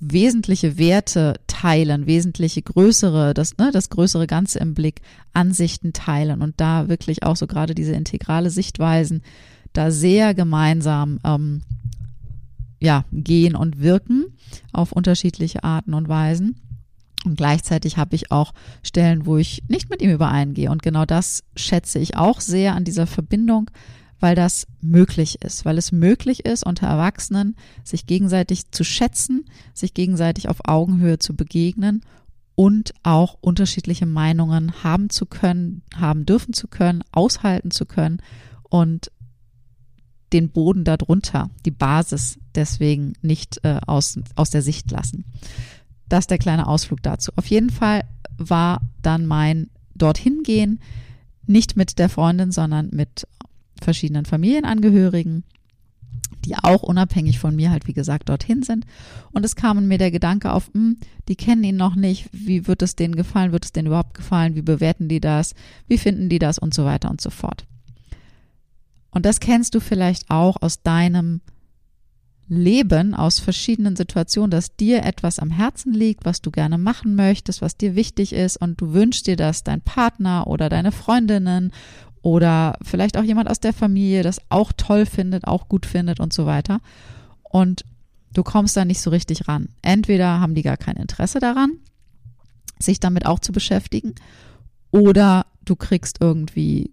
wesentliche 0.00 0.78
Werte 0.78 1.34
teilen, 1.46 2.06
wesentliche 2.06 2.62
größere, 2.62 3.34
das, 3.34 3.58
ne, 3.58 3.70
das 3.72 3.90
größere 3.90 4.26
Ganze 4.26 4.58
im 4.58 4.74
Blick, 4.74 5.02
Ansichten 5.34 5.92
teilen 5.92 6.40
und 6.40 6.58
da 6.58 6.88
wirklich 6.88 7.22
auch 7.22 7.36
so 7.36 7.46
gerade 7.46 7.74
diese 7.74 7.92
integrale 7.92 8.50
Sichtweisen 8.50 9.22
da 9.72 9.90
sehr 9.90 10.34
gemeinsam 10.34 11.20
ähm, 11.22 11.62
ja, 12.80 13.04
gehen 13.12 13.54
und 13.54 13.80
wirken 13.80 14.24
auf 14.72 14.92
unterschiedliche 14.92 15.62
Arten 15.64 15.94
und 15.94 16.08
Weisen. 16.08 16.56
Und 17.24 17.36
gleichzeitig 17.36 17.96
habe 17.98 18.16
ich 18.16 18.30
auch 18.30 18.52
Stellen, 18.82 19.26
wo 19.26 19.36
ich 19.36 19.62
nicht 19.68 19.90
mit 19.90 20.00
ihm 20.00 20.10
übereingehe. 20.10 20.70
Und 20.70 20.82
genau 20.82 21.04
das 21.04 21.42
schätze 21.54 21.98
ich 21.98 22.16
auch 22.16 22.40
sehr 22.40 22.74
an 22.74 22.84
dieser 22.84 23.06
Verbindung, 23.06 23.70
weil 24.20 24.34
das 24.34 24.66
möglich 24.80 25.42
ist, 25.42 25.64
weil 25.64 25.78
es 25.78 25.92
möglich 25.92 26.44
ist, 26.44 26.64
unter 26.64 26.86
Erwachsenen 26.86 27.56
sich 27.84 28.06
gegenseitig 28.06 28.70
zu 28.70 28.84
schätzen, 28.84 29.46
sich 29.74 29.94
gegenseitig 29.94 30.48
auf 30.48 30.58
Augenhöhe 30.64 31.18
zu 31.18 31.34
begegnen 31.34 32.02
und 32.54 32.92
auch 33.02 33.38
unterschiedliche 33.40 34.06
Meinungen 34.06 34.84
haben 34.84 35.08
zu 35.08 35.24
können, 35.24 35.82
haben 35.96 36.26
dürfen 36.26 36.52
zu 36.52 36.68
können, 36.68 37.02
aushalten 37.12 37.70
zu 37.70 37.86
können 37.86 38.20
und 38.68 39.10
den 40.32 40.50
Boden 40.50 40.84
darunter, 40.84 41.50
die 41.64 41.70
Basis 41.70 42.38
deswegen 42.54 43.14
nicht 43.22 43.60
äh, 43.64 43.80
aus, 43.86 44.18
aus 44.36 44.50
der 44.50 44.62
Sicht 44.62 44.90
lassen. 44.90 45.24
Das 46.10 46.24
ist 46.24 46.30
der 46.30 46.38
kleine 46.38 46.66
Ausflug 46.66 47.02
dazu. 47.02 47.32
Auf 47.36 47.46
jeden 47.46 47.70
Fall 47.70 48.02
war 48.36 48.82
dann 49.00 49.24
mein 49.24 49.70
dorthin 49.94 50.42
gehen 50.42 50.80
nicht 51.46 51.76
mit 51.76 51.98
der 51.98 52.08
Freundin, 52.08 52.52
sondern 52.52 52.90
mit 52.92 53.26
verschiedenen 53.80 54.24
Familienangehörigen, 54.24 55.44
die 56.44 56.56
auch 56.56 56.82
unabhängig 56.82 57.38
von 57.38 57.54
mir 57.56 57.70
halt, 57.70 57.86
wie 57.86 57.92
gesagt, 57.92 58.28
dorthin 58.28 58.62
sind. 58.62 58.86
Und 59.32 59.44
es 59.44 59.56
kam 59.56 59.86
mir 59.86 59.98
der 59.98 60.10
Gedanke 60.10 60.52
auf, 60.52 60.70
mh, 60.72 60.80
hm, 60.80 60.96
die 61.28 61.36
kennen 61.36 61.64
ihn 61.64 61.76
noch 61.76 61.94
nicht, 61.94 62.28
wie 62.32 62.66
wird 62.66 62.82
es 62.82 62.96
denen 62.96 63.16
gefallen, 63.16 63.52
wird 63.52 63.64
es 63.64 63.72
denen 63.72 63.88
überhaupt 63.88 64.14
gefallen, 64.14 64.54
wie 64.54 64.62
bewerten 64.62 65.08
die 65.08 65.20
das, 65.20 65.54
wie 65.86 65.98
finden 65.98 66.28
die 66.28 66.38
das 66.38 66.58
und 66.58 66.74
so 66.74 66.84
weiter 66.84 67.10
und 67.10 67.20
so 67.20 67.30
fort. 67.30 67.66
Und 69.10 69.26
das 69.26 69.40
kennst 69.40 69.74
du 69.74 69.80
vielleicht 69.80 70.30
auch 70.30 70.56
aus 70.60 70.82
deinem 70.82 71.40
Leben 72.50 73.14
aus 73.14 73.38
verschiedenen 73.38 73.94
Situationen, 73.94 74.50
dass 74.50 74.76
dir 74.76 75.04
etwas 75.04 75.38
am 75.38 75.50
Herzen 75.50 75.94
liegt, 75.94 76.24
was 76.24 76.42
du 76.42 76.50
gerne 76.50 76.78
machen 76.78 77.14
möchtest, 77.14 77.62
was 77.62 77.76
dir 77.76 77.94
wichtig 77.94 78.32
ist 78.32 78.56
und 78.56 78.80
du 78.80 78.92
wünschst 78.92 79.26
dir, 79.26 79.36
dass 79.36 79.62
dein 79.62 79.80
Partner 79.80 80.48
oder 80.48 80.68
deine 80.68 80.90
Freundinnen 80.92 81.72
oder 82.22 82.76
vielleicht 82.82 83.16
auch 83.16 83.22
jemand 83.22 83.48
aus 83.48 83.60
der 83.60 83.72
Familie 83.72 84.22
das 84.22 84.40
auch 84.48 84.72
toll 84.76 85.06
findet, 85.06 85.46
auch 85.46 85.68
gut 85.68 85.86
findet 85.86 86.20
und 86.20 86.32
so 86.32 86.44
weiter. 86.44 86.80
Und 87.42 87.84
du 88.34 88.42
kommst 88.42 88.76
da 88.76 88.84
nicht 88.84 89.00
so 89.00 89.10
richtig 89.10 89.48
ran. 89.48 89.68
Entweder 89.80 90.40
haben 90.40 90.54
die 90.54 90.62
gar 90.62 90.76
kein 90.76 90.96
Interesse 90.96 91.38
daran, 91.38 91.78
sich 92.78 93.00
damit 93.00 93.26
auch 93.26 93.38
zu 93.38 93.52
beschäftigen, 93.52 94.14
oder 94.90 95.46
du 95.64 95.76
kriegst 95.76 96.18
irgendwie 96.20 96.90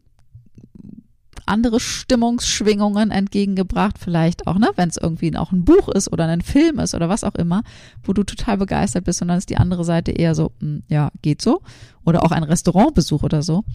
andere 1.48 1.80
Stimmungsschwingungen 1.80 3.12
entgegengebracht, 3.12 3.98
vielleicht 3.98 4.48
auch, 4.48 4.58
ne, 4.58 4.70
wenn 4.76 4.90
es 4.90 4.98
irgendwie 4.98 5.36
auch 5.36 5.52
ein 5.52 5.66
Buch 5.66 5.90
ist 5.90 6.12
oder 6.12 6.26
ein 6.28 6.42
Film 6.42 6.80
ist 6.80 6.94
oder 6.94 7.10
was 7.10 7.24
auch 7.24 7.36
immer, 7.36 7.64
wo 8.04 8.14
du 8.14 8.24
total 8.24 8.58
begeistert 8.58 9.06
bist 9.06 9.22
und 9.22 9.30
dann 9.30 9.38
ist 9.38 9.50
die 9.50 9.58
andere 9.58 9.84
Seite 9.84 10.12
eher 10.12 10.36
so, 10.36 10.52
mh, 10.60 10.68
hm, 10.68 10.84
ja, 10.88 11.12
geht 11.22 11.42
so. 11.42 11.62
Oder 12.06 12.24
auch 12.24 12.32
ein 12.32 12.44
Restaurantbesuch 12.44 13.24
oder 13.24 13.44
so. 13.44 13.66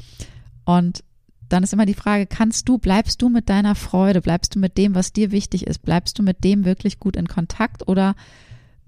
Und 0.65 1.05
dann 1.49 1.63
ist 1.63 1.73
immer 1.73 1.87
die 1.87 1.95
Frage, 1.95 2.27
kannst 2.27 2.69
du, 2.69 2.79
bleibst 2.79 3.21
du 3.21 3.29
mit 3.29 3.51
deiner 3.51 3.75
Freude, 3.75 4.23
bleibst 4.23 4.55
du 4.55 4.59
mit 4.59 4.79
dem, 4.79 4.95
was 4.95 5.13
dir 5.13 5.31
wichtig 5.33 5.67
ist, 5.67 5.81
bleibst 5.81 6.19
du 6.19 6.23
mit 6.23 6.45
dem 6.45 6.65
wirklich 6.65 6.99
gut 6.99 7.15
in 7.15 7.29
Kontakt 7.29 7.87
oder 7.89 8.15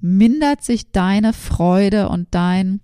mindert 0.00 0.62
sich 0.62 0.90
deine 0.90 1.32
Freude 1.32 2.08
und 2.08 2.28
deine 2.30 2.80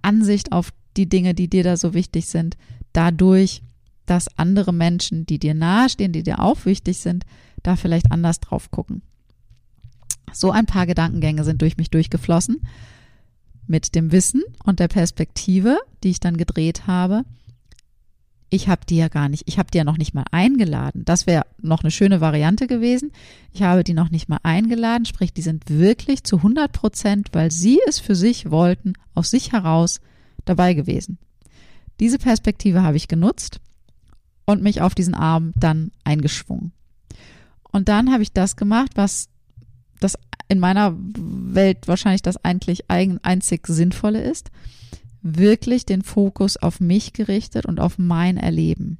Ansicht 0.00 0.52
auf 0.52 0.72
die 0.96 1.08
Dinge, 1.08 1.34
die 1.34 1.48
dir 1.48 1.64
da 1.64 1.76
so 1.76 1.94
wichtig 1.94 2.26
sind, 2.26 2.56
dadurch, 2.92 3.62
dass 4.12 4.36
andere 4.36 4.74
Menschen, 4.74 5.24
die 5.24 5.38
dir 5.38 5.54
nahestehen, 5.54 6.12
die 6.12 6.22
dir 6.22 6.40
auch 6.40 6.66
wichtig 6.66 6.98
sind, 6.98 7.24
da 7.62 7.76
vielleicht 7.76 8.12
anders 8.12 8.40
drauf 8.40 8.70
gucken. 8.70 9.00
So 10.34 10.50
ein 10.50 10.66
paar 10.66 10.86
Gedankengänge 10.86 11.44
sind 11.44 11.62
durch 11.62 11.78
mich 11.78 11.88
durchgeflossen 11.88 12.60
mit 13.66 13.94
dem 13.94 14.12
Wissen 14.12 14.42
und 14.64 14.80
der 14.80 14.88
Perspektive, 14.88 15.78
die 16.02 16.10
ich 16.10 16.20
dann 16.20 16.36
gedreht 16.36 16.86
habe. 16.86 17.24
Ich 18.50 18.68
habe 18.68 18.84
die 18.86 18.96
ja 18.96 19.08
gar 19.08 19.30
nicht, 19.30 19.44
ich 19.46 19.58
habe 19.58 19.70
die 19.72 19.78
ja 19.78 19.84
noch 19.84 19.96
nicht 19.96 20.12
mal 20.12 20.26
eingeladen. 20.30 21.06
Das 21.06 21.26
wäre 21.26 21.46
noch 21.62 21.82
eine 21.82 21.90
schöne 21.90 22.20
Variante 22.20 22.66
gewesen. 22.66 23.12
Ich 23.50 23.62
habe 23.62 23.82
die 23.82 23.94
noch 23.94 24.10
nicht 24.10 24.28
mal 24.28 24.40
eingeladen, 24.42 25.06
sprich, 25.06 25.32
die 25.32 25.40
sind 25.40 25.70
wirklich 25.70 26.22
zu 26.24 26.36
100 26.36 26.70
Prozent, 26.70 27.28
weil 27.32 27.50
sie 27.50 27.80
es 27.88 27.98
für 27.98 28.14
sich 28.14 28.50
wollten, 28.50 28.92
aus 29.14 29.30
sich 29.30 29.52
heraus 29.52 30.02
dabei 30.44 30.74
gewesen. 30.74 31.16
Diese 31.98 32.18
Perspektive 32.18 32.82
habe 32.82 32.98
ich 32.98 33.08
genutzt 33.08 33.60
und 34.44 34.62
mich 34.62 34.80
auf 34.80 34.94
diesen 34.94 35.14
Arm 35.14 35.52
dann 35.56 35.92
eingeschwungen. 36.04 36.72
Und 37.70 37.88
dann 37.88 38.12
habe 38.12 38.22
ich 38.22 38.32
das 38.32 38.56
gemacht, 38.56 38.92
was 38.94 39.28
das 40.00 40.18
in 40.48 40.58
meiner 40.58 40.94
Welt 40.96 41.88
wahrscheinlich 41.88 42.22
das 42.22 42.44
eigentlich 42.44 42.90
einzig 42.90 43.66
Sinnvolle 43.66 44.22
ist. 44.22 44.50
Wirklich 45.22 45.86
den 45.86 46.02
Fokus 46.02 46.56
auf 46.56 46.80
mich 46.80 47.12
gerichtet 47.12 47.64
und 47.64 47.80
auf 47.80 47.98
mein 47.98 48.36
Erleben. 48.36 48.98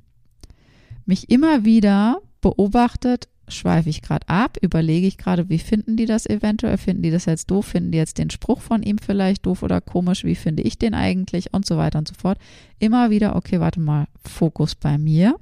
Mich 1.05 1.31
immer 1.31 1.65
wieder 1.65 2.23
beobachtet, 2.41 3.29
schweife 3.49 3.89
ich 3.89 4.03
gerade 4.03 4.29
ab, 4.29 4.57
überlege 4.61 5.07
ich 5.07 5.19
gerade, 5.19 5.49
wie 5.49 5.59
finden 5.59 5.97
die 5.97 6.07
das 6.07 6.27
eventuell, 6.27 6.79
finden 6.79 7.03
die 7.03 7.11
das 7.11 7.27
jetzt 7.27 7.51
doof, 7.51 7.67
finden 7.67 7.93
die 7.93 7.99
jetzt 7.99 8.19
den 8.19 8.31
Spruch 8.31 8.61
von 8.61 8.83
ihm 8.83 8.99
vielleicht 8.99 9.47
doof 9.47 9.63
oder 9.63 9.81
komisch, 9.81 10.25
wie 10.25 10.35
finde 10.35 10.63
ich 10.63 10.79
den 10.79 10.95
eigentlich 10.95 11.53
und 11.53 11.67
so 11.67 11.77
weiter 11.77 11.99
und 11.99 12.09
so 12.09 12.15
fort. 12.15 12.39
Immer 12.79 13.11
wieder, 13.11 13.37
okay, 13.37 13.61
warte 13.61 13.81
mal, 13.81 14.07
Fokus 14.25 14.75
bei 14.75 14.99
mir. 14.99 15.37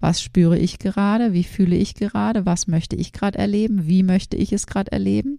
Was 0.00 0.20
spüre 0.20 0.58
ich 0.58 0.78
gerade? 0.78 1.32
Wie 1.32 1.44
fühle 1.44 1.76
ich 1.76 1.94
gerade? 1.94 2.44
Was 2.44 2.66
möchte 2.66 2.96
ich 2.96 3.12
gerade 3.12 3.38
erleben? 3.38 3.86
Wie 3.86 4.02
möchte 4.02 4.36
ich 4.36 4.52
es 4.52 4.66
gerade 4.66 4.92
erleben? 4.92 5.38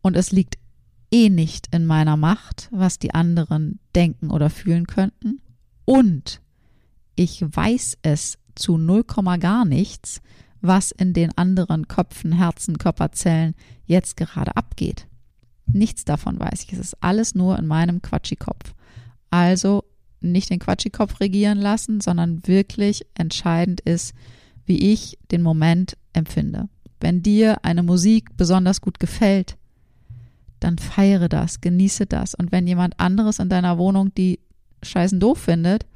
Und 0.00 0.16
es 0.16 0.32
liegt 0.32 0.58
eh 1.12 1.28
nicht 1.28 1.68
in 1.72 1.86
meiner 1.86 2.16
Macht, 2.16 2.68
was 2.72 2.98
die 2.98 3.14
anderen 3.14 3.78
denken 3.94 4.30
oder 4.30 4.50
fühlen 4.50 4.86
könnten. 4.86 5.40
Und 5.84 6.40
ich 7.14 7.42
weiß 7.42 7.98
es 8.02 8.38
zu 8.54 8.78
0, 8.78 9.04
gar 9.38 9.64
nichts, 9.64 10.20
was 10.60 10.90
in 10.92 11.12
den 11.12 11.36
anderen 11.36 11.88
Köpfen, 11.88 12.32
Herzen, 12.32 12.78
Körperzellen 12.78 13.54
jetzt 13.84 14.16
gerade 14.16 14.56
abgeht. 14.56 15.06
Nichts 15.66 16.04
davon 16.04 16.38
weiß 16.38 16.62
ich. 16.64 16.72
Es 16.72 16.78
ist 16.78 17.02
alles 17.02 17.34
nur 17.34 17.58
in 17.58 17.66
meinem 17.66 18.02
Quatschikopf. 18.02 18.74
Also 19.30 19.84
nicht 20.20 20.50
den 20.50 20.58
Quatschikopf 20.58 21.20
regieren 21.20 21.58
lassen, 21.58 22.00
sondern 22.00 22.46
wirklich 22.46 23.06
entscheidend 23.14 23.80
ist, 23.80 24.14
wie 24.64 24.92
ich 24.92 25.18
den 25.30 25.42
Moment 25.42 25.96
empfinde. 26.12 26.68
Wenn 27.00 27.22
dir 27.22 27.64
eine 27.64 27.82
Musik 27.82 28.36
besonders 28.36 28.80
gut 28.80 29.00
gefällt, 29.00 29.56
dann 30.60 30.78
feiere 30.78 31.28
das, 31.28 31.60
genieße 31.60 32.06
das. 32.06 32.34
Und 32.34 32.52
wenn 32.52 32.66
jemand 32.68 33.00
anderes 33.00 33.40
in 33.40 33.48
deiner 33.48 33.78
Wohnung 33.78 34.14
die 34.14 34.38
Scheißen 34.82 35.18
doof 35.18 35.38
findet, 35.38 35.86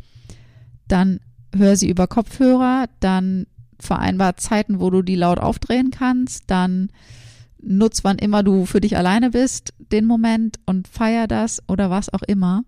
dann 0.88 1.20
hör 1.58 1.76
sie 1.76 1.88
über 1.88 2.06
Kopfhörer, 2.06 2.86
dann 3.00 3.46
vereinbar 3.78 4.36
Zeiten, 4.36 4.80
wo 4.80 4.90
du 4.90 5.02
die 5.02 5.16
laut 5.16 5.38
aufdrehen 5.38 5.90
kannst, 5.90 6.44
dann 6.46 6.90
nutz 7.60 8.04
wann 8.04 8.18
immer 8.18 8.42
du 8.42 8.64
für 8.64 8.80
dich 8.80 8.96
alleine 8.96 9.30
bist, 9.30 9.74
den 9.92 10.06
Moment 10.06 10.58
und 10.66 10.88
feier 10.88 11.26
das 11.26 11.62
oder 11.68 11.90
was 11.90 12.12
auch 12.12 12.22
immer. 12.22 12.64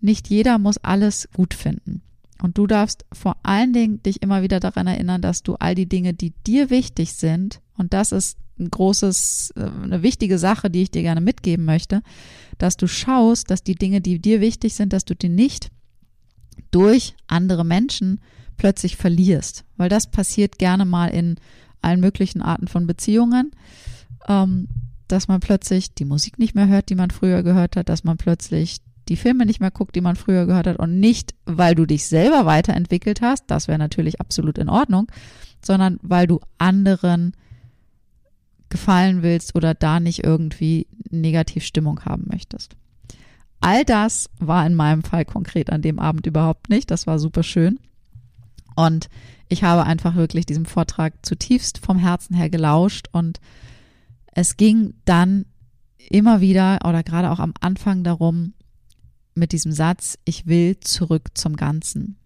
Nicht 0.00 0.28
jeder 0.28 0.58
muss 0.58 0.78
alles 0.78 1.28
gut 1.34 1.54
finden. 1.54 2.02
Und 2.42 2.58
du 2.58 2.66
darfst 2.66 3.04
vor 3.12 3.36
allen 3.44 3.72
Dingen 3.72 4.02
dich 4.02 4.20
immer 4.20 4.42
wieder 4.42 4.58
daran 4.58 4.88
erinnern, 4.88 5.22
dass 5.22 5.44
du 5.44 5.54
all 5.54 5.76
die 5.76 5.88
Dinge, 5.88 6.12
die 6.12 6.32
dir 6.44 6.70
wichtig 6.70 7.12
sind, 7.12 7.60
und 7.78 7.94
das 7.94 8.12
ist 8.12 8.36
ein 8.58 8.70
großes, 8.70 9.54
äh, 9.56 9.70
eine 9.82 10.02
wichtige 10.02 10.38
Sache, 10.38 10.70
die 10.70 10.82
ich 10.82 10.90
dir 10.90 11.02
gerne 11.02 11.20
mitgeben 11.20 11.64
möchte, 11.64 12.02
dass 12.58 12.76
du 12.76 12.86
schaust, 12.86 13.50
dass 13.50 13.62
die 13.62 13.76
Dinge, 13.76 14.00
die 14.00 14.18
dir 14.18 14.40
wichtig 14.40 14.74
sind, 14.74 14.92
dass 14.92 15.04
du 15.04 15.14
die 15.14 15.28
nicht 15.28 15.70
durch 16.70 17.14
andere 17.26 17.64
Menschen 17.64 18.20
plötzlich 18.56 18.96
verlierst. 18.96 19.64
Weil 19.76 19.88
das 19.88 20.10
passiert 20.10 20.58
gerne 20.58 20.84
mal 20.84 21.08
in 21.08 21.36
allen 21.80 22.00
möglichen 22.00 22.42
Arten 22.42 22.68
von 22.68 22.86
Beziehungen, 22.86 23.50
ähm, 24.28 24.68
dass 25.08 25.28
man 25.28 25.40
plötzlich 25.40 25.94
die 25.94 26.04
Musik 26.04 26.38
nicht 26.38 26.54
mehr 26.54 26.68
hört, 26.68 26.88
die 26.88 26.94
man 26.94 27.10
früher 27.10 27.42
gehört 27.42 27.76
hat, 27.76 27.88
dass 27.88 28.04
man 28.04 28.16
plötzlich 28.16 28.78
die 29.08 29.16
Filme 29.16 29.46
nicht 29.46 29.60
mehr 29.60 29.70
guckt, 29.70 29.94
die 29.96 30.00
man 30.00 30.16
früher 30.16 30.46
gehört 30.46 30.66
hat 30.66 30.78
und 30.78 31.00
nicht, 31.00 31.34
weil 31.44 31.74
du 31.74 31.86
dich 31.86 32.06
selber 32.06 32.46
weiterentwickelt 32.46 33.20
hast, 33.20 33.44
das 33.48 33.68
wäre 33.68 33.78
natürlich 33.78 34.20
absolut 34.20 34.58
in 34.58 34.68
Ordnung, 34.68 35.10
sondern 35.64 35.98
weil 36.02 36.26
du 36.26 36.40
anderen 36.58 37.32
gefallen 38.68 39.22
willst 39.22 39.54
oder 39.54 39.74
da 39.74 40.00
nicht 40.00 40.24
irgendwie 40.24 40.86
negativ 41.10 41.64
Stimmung 41.64 42.04
haben 42.04 42.24
möchtest. 42.30 42.76
All 43.62 43.84
das 43.84 44.28
war 44.38 44.66
in 44.66 44.74
meinem 44.74 45.02
Fall 45.02 45.24
konkret 45.24 45.70
an 45.70 45.82
dem 45.82 45.98
Abend 45.98 46.26
überhaupt 46.26 46.68
nicht. 46.68 46.90
Das 46.90 47.06
war 47.06 47.18
super 47.18 47.44
schön. 47.44 47.78
Und 48.74 49.08
ich 49.48 49.62
habe 49.62 49.84
einfach 49.84 50.16
wirklich 50.16 50.46
diesem 50.46 50.64
Vortrag 50.66 51.14
zutiefst 51.24 51.78
vom 51.78 51.98
Herzen 51.98 52.34
her 52.34 52.50
gelauscht 52.50 53.08
und 53.12 53.40
es 54.34 54.56
ging 54.56 54.94
dann 55.04 55.46
immer 56.10 56.40
wieder 56.40 56.80
oder 56.84 57.02
gerade 57.02 57.30
auch 57.30 57.38
am 57.38 57.54
Anfang 57.60 58.02
darum, 58.02 58.54
mit 59.34 59.52
diesem 59.52 59.72
Satz, 59.72 60.18
ich 60.24 60.46
will 60.46 60.78
zurück 60.80 61.28
zum 61.34 61.56
Ganzen. 61.56 62.16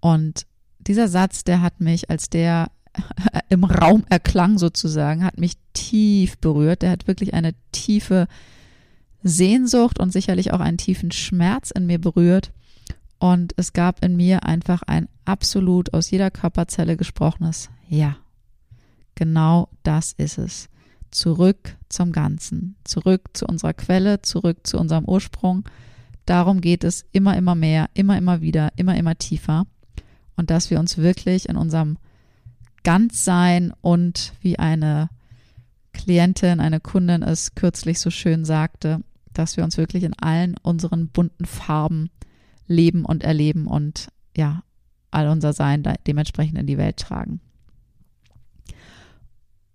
Und 0.00 0.46
dieser 0.78 1.08
Satz, 1.08 1.44
der 1.44 1.60
hat 1.60 1.80
mich, 1.80 2.10
als 2.10 2.30
der 2.30 2.70
im 3.48 3.64
Raum 3.64 4.04
erklang 4.08 4.58
sozusagen, 4.58 5.24
hat 5.24 5.38
mich 5.38 5.54
tief 5.72 6.38
berührt. 6.38 6.82
Der 6.82 6.90
hat 6.90 7.06
wirklich 7.06 7.34
eine 7.34 7.54
tiefe 7.72 8.26
Sehnsucht 9.24 9.98
und 9.98 10.12
sicherlich 10.12 10.52
auch 10.52 10.60
einen 10.60 10.78
tiefen 10.78 11.10
Schmerz 11.10 11.70
in 11.70 11.86
mir 11.86 11.98
berührt. 11.98 12.52
Und 13.18 13.54
es 13.56 13.72
gab 13.72 14.04
in 14.04 14.16
mir 14.16 14.44
einfach 14.44 14.82
ein 14.82 15.08
absolut 15.24 15.94
aus 15.94 16.10
jeder 16.10 16.30
Körperzelle 16.30 16.96
gesprochenes 16.96 17.70
Ja. 17.88 18.16
Genau 19.14 19.68
das 19.82 20.12
ist 20.12 20.38
es. 20.38 20.68
Zurück 21.10 21.76
zum 21.88 22.12
Ganzen, 22.12 22.76
zurück 22.84 23.30
zu 23.32 23.46
unserer 23.46 23.72
Quelle, 23.72 24.20
zurück 24.22 24.66
zu 24.66 24.78
unserem 24.78 25.04
Ursprung. 25.04 25.64
Darum 26.26 26.60
geht 26.60 26.84
es 26.84 27.06
immer, 27.12 27.36
immer 27.36 27.54
mehr, 27.54 27.88
immer, 27.94 28.18
immer 28.18 28.40
wieder, 28.40 28.72
immer, 28.76 28.96
immer 28.96 29.16
tiefer. 29.16 29.66
Und 30.36 30.50
dass 30.50 30.70
wir 30.70 30.80
uns 30.80 30.98
wirklich 30.98 31.48
in 31.48 31.56
unserem 31.56 31.96
Ganzsein 32.82 33.72
und 33.80 34.32
wie 34.42 34.58
eine 34.58 35.08
Klientin, 35.92 36.60
eine 36.60 36.80
Kundin 36.80 37.22
es 37.22 37.54
kürzlich 37.54 38.00
so 38.00 38.10
schön 38.10 38.44
sagte, 38.44 39.00
dass 39.34 39.56
wir 39.56 39.64
uns 39.64 39.76
wirklich 39.76 40.04
in 40.04 40.14
allen 40.14 40.56
unseren 40.62 41.08
bunten 41.08 41.44
Farben 41.44 42.10
leben 42.66 43.04
und 43.04 43.22
erleben 43.22 43.66
und 43.66 44.08
ja, 44.36 44.62
all 45.10 45.28
unser 45.28 45.52
Sein 45.52 45.82
dementsprechend 46.06 46.58
in 46.58 46.66
die 46.66 46.78
Welt 46.78 46.96
tragen. 46.96 47.40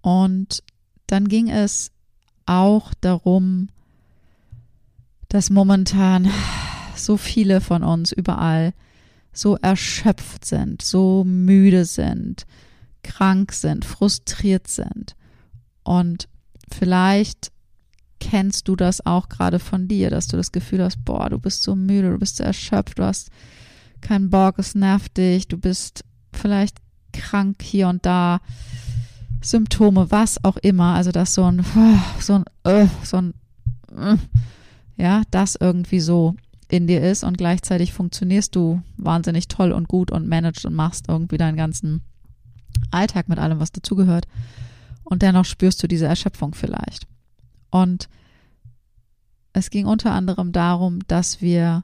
Und 0.01 0.63
dann 1.07 1.27
ging 1.27 1.49
es 1.49 1.91
auch 2.45 2.93
darum, 3.01 3.69
dass 5.27 5.49
momentan 5.49 6.29
so 6.95 7.17
viele 7.17 7.61
von 7.61 7.83
uns 7.83 8.11
überall 8.11 8.73
so 9.31 9.55
erschöpft 9.55 10.45
sind, 10.45 10.81
so 10.81 11.23
müde 11.23 11.85
sind, 11.85 12.45
krank 13.03 13.53
sind, 13.53 13.85
frustriert 13.85 14.67
sind. 14.67 15.15
Und 15.83 16.27
vielleicht 16.71 17.51
kennst 18.19 18.67
du 18.67 18.75
das 18.75 19.05
auch 19.05 19.29
gerade 19.29 19.59
von 19.59 19.87
dir, 19.87 20.09
dass 20.09 20.27
du 20.27 20.37
das 20.37 20.51
Gefühl 20.51 20.83
hast, 20.83 21.03
boah, 21.05 21.29
du 21.29 21.39
bist 21.39 21.63
so 21.63 21.75
müde, 21.75 22.11
du 22.11 22.19
bist 22.19 22.37
so 22.37 22.43
erschöpft, 22.43 22.99
du 22.99 23.03
hast 23.03 23.29
keinen 24.01 24.29
Bock, 24.29 24.59
es 24.59 24.75
nervt 24.75 25.17
dich, 25.17 25.47
du 25.47 25.57
bist 25.57 26.03
vielleicht 26.33 26.77
krank 27.13 27.61
hier 27.61 27.87
und 27.87 28.05
da, 28.05 28.39
Symptome, 29.41 30.11
was 30.11 30.43
auch 30.43 30.57
immer, 30.57 30.95
also 30.95 31.11
dass 31.11 31.33
so 31.33 31.45
ein, 31.45 31.63
so 32.19 32.33
ein, 32.35 32.45
äh, 32.63 32.87
so 33.03 33.17
ein, 33.17 33.33
äh, 33.95 34.17
ja, 34.97 35.23
das 35.31 35.55
irgendwie 35.55 35.99
so 35.99 36.35
in 36.69 36.87
dir 36.87 37.01
ist 37.01 37.23
und 37.23 37.37
gleichzeitig 37.37 37.93
funktionierst 37.93 38.55
du 38.55 38.81
wahnsinnig 38.97 39.47
toll 39.47 39.71
und 39.71 39.87
gut 39.87 40.11
und 40.11 40.27
managst 40.27 40.65
und 40.65 40.75
machst 40.75 41.07
irgendwie 41.07 41.37
deinen 41.37 41.57
ganzen 41.57 42.01
Alltag 42.91 43.27
mit 43.29 43.39
allem, 43.39 43.59
was 43.59 43.71
dazugehört. 43.71 44.27
Und 45.03 45.23
dennoch 45.23 45.45
spürst 45.45 45.81
du 45.81 45.87
diese 45.87 46.05
Erschöpfung 46.05 46.53
vielleicht. 46.53 47.07
Und 47.69 48.09
es 49.53 49.69
ging 49.69 49.85
unter 49.85 50.11
anderem 50.11 50.51
darum, 50.51 50.99
dass 51.07 51.41
wir, 51.41 51.83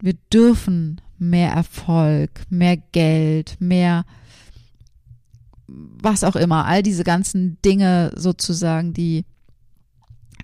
wir 0.00 0.14
dürfen 0.32 1.00
mehr 1.18 1.52
Erfolg, 1.52 2.30
mehr 2.50 2.76
Geld, 2.76 3.56
mehr 3.60 4.04
was 5.68 6.24
auch 6.24 6.36
immer, 6.36 6.66
all 6.66 6.82
diese 6.82 7.04
ganzen 7.04 7.60
Dinge 7.62 8.12
sozusagen, 8.16 8.92
die, 8.92 9.24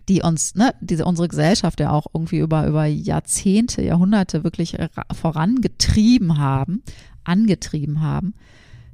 die 0.08 0.22
uns, 0.22 0.54
ne, 0.54 0.74
diese, 0.80 1.04
unsere 1.04 1.28
Gesellschaft 1.28 1.80
ja 1.80 1.90
auch 1.90 2.06
irgendwie 2.14 2.38
über, 2.38 2.66
über 2.66 2.86
Jahrzehnte, 2.86 3.82
Jahrhunderte 3.82 4.44
wirklich 4.44 4.76
vorangetrieben 5.12 6.38
haben, 6.38 6.82
angetrieben 7.24 8.00
haben, 8.00 8.34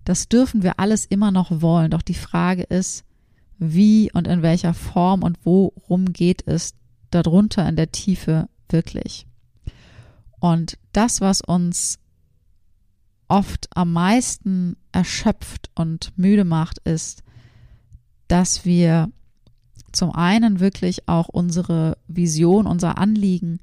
das 0.05 0.29
dürfen 0.29 0.63
wir 0.63 0.81
alles 0.81 1.05
immer 1.05 1.31
noch 1.31 1.63
wollen. 1.63 1.91
Doch 1.91 2.03
die 2.03 2.15
Frage 2.15 2.63
ist, 2.63 3.05
wie 3.73 4.11
und 4.13 4.27
in 4.27 4.43
welcher 4.43 4.75
Form 4.75 5.23
und 5.23 5.39
worum 5.45 6.13
geht 6.13 6.47
es 6.47 6.75
darunter 7.11 7.69
in 7.69 7.77
der 7.77 7.93
Tiefe 7.93 8.49
wirklich. 8.69 9.27
Und 10.41 10.79
das, 10.93 11.21
was 11.21 11.41
uns 11.41 11.99
oft 13.29 13.69
am 13.75 13.93
meisten 13.93 14.77
erschöpft 14.93 15.71
und 15.75 16.13
müde 16.17 16.45
macht, 16.45 16.79
ist, 16.85 17.23
dass 18.29 18.65
wir 18.65 19.11
zum 19.93 20.13
einen 20.13 20.61
wirklich 20.61 21.09
auch 21.09 21.29
unsere 21.29 21.97
Vision, 22.09 22.67
unser 22.67 22.99
Anliegen 22.99 23.61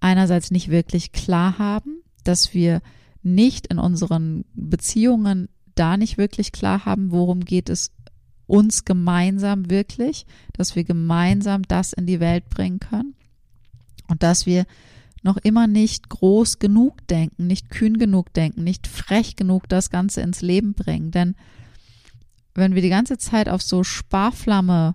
einerseits 0.00 0.50
nicht 0.50 0.68
wirklich 0.68 1.12
klar 1.12 1.58
haben, 1.58 2.02
dass 2.24 2.54
wir 2.54 2.80
nicht 3.22 3.66
in 3.66 3.78
unseren 3.78 4.44
Beziehungen 4.54 5.48
da 5.74 5.96
nicht 5.96 6.18
wirklich 6.18 6.52
klar 6.52 6.84
haben, 6.86 7.10
worum 7.10 7.44
geht 7.44 7.68
es 7.68 7.92
uns 8.50 8.84
gemeinsam 8.84 9.70
wirklich, 9.70 10.26
dass 10.52 10.74
wir 10.74 10.84
gemeinsam 10.84 11.62
das 11.62 11.92
in 11.92 12.06
die 12.06 12.20
Welt 12.20 12.48
bringen 12.50 12.80
können 12.80 13.14
und 14.08 14.22
dass 14.22 14.44
wir 14.44 14.66
noch 15.22 15.36
immer 15.36 15.66
nicht 15.66 16.08
groß 16.08 16.58
genug 16.58 17.06
denken, 17.08 17.46
nicht 17.46 17.70
kühn 17.70 17.98
genug 17.98 18.32
denken, 18.32 18.64
nicht 18.64 18.86
frech 18.86 19.36
genug 19.36 19.68
das 19.68 19.90
Ganze 19.90 20.22
ins 20.22 20.40
Leben 20.40 20.74
bringen. 20.74 21.10
Denn 21.10 21.36
wenn 22.54 22.74
wir 22.74 22.82
die 22.82 22.88
ganze 22.88 23.18
Zeit 23.18 23.48
auf 23.48 23.62
so 23.62 23.84
Sparflamme 23.84 24.94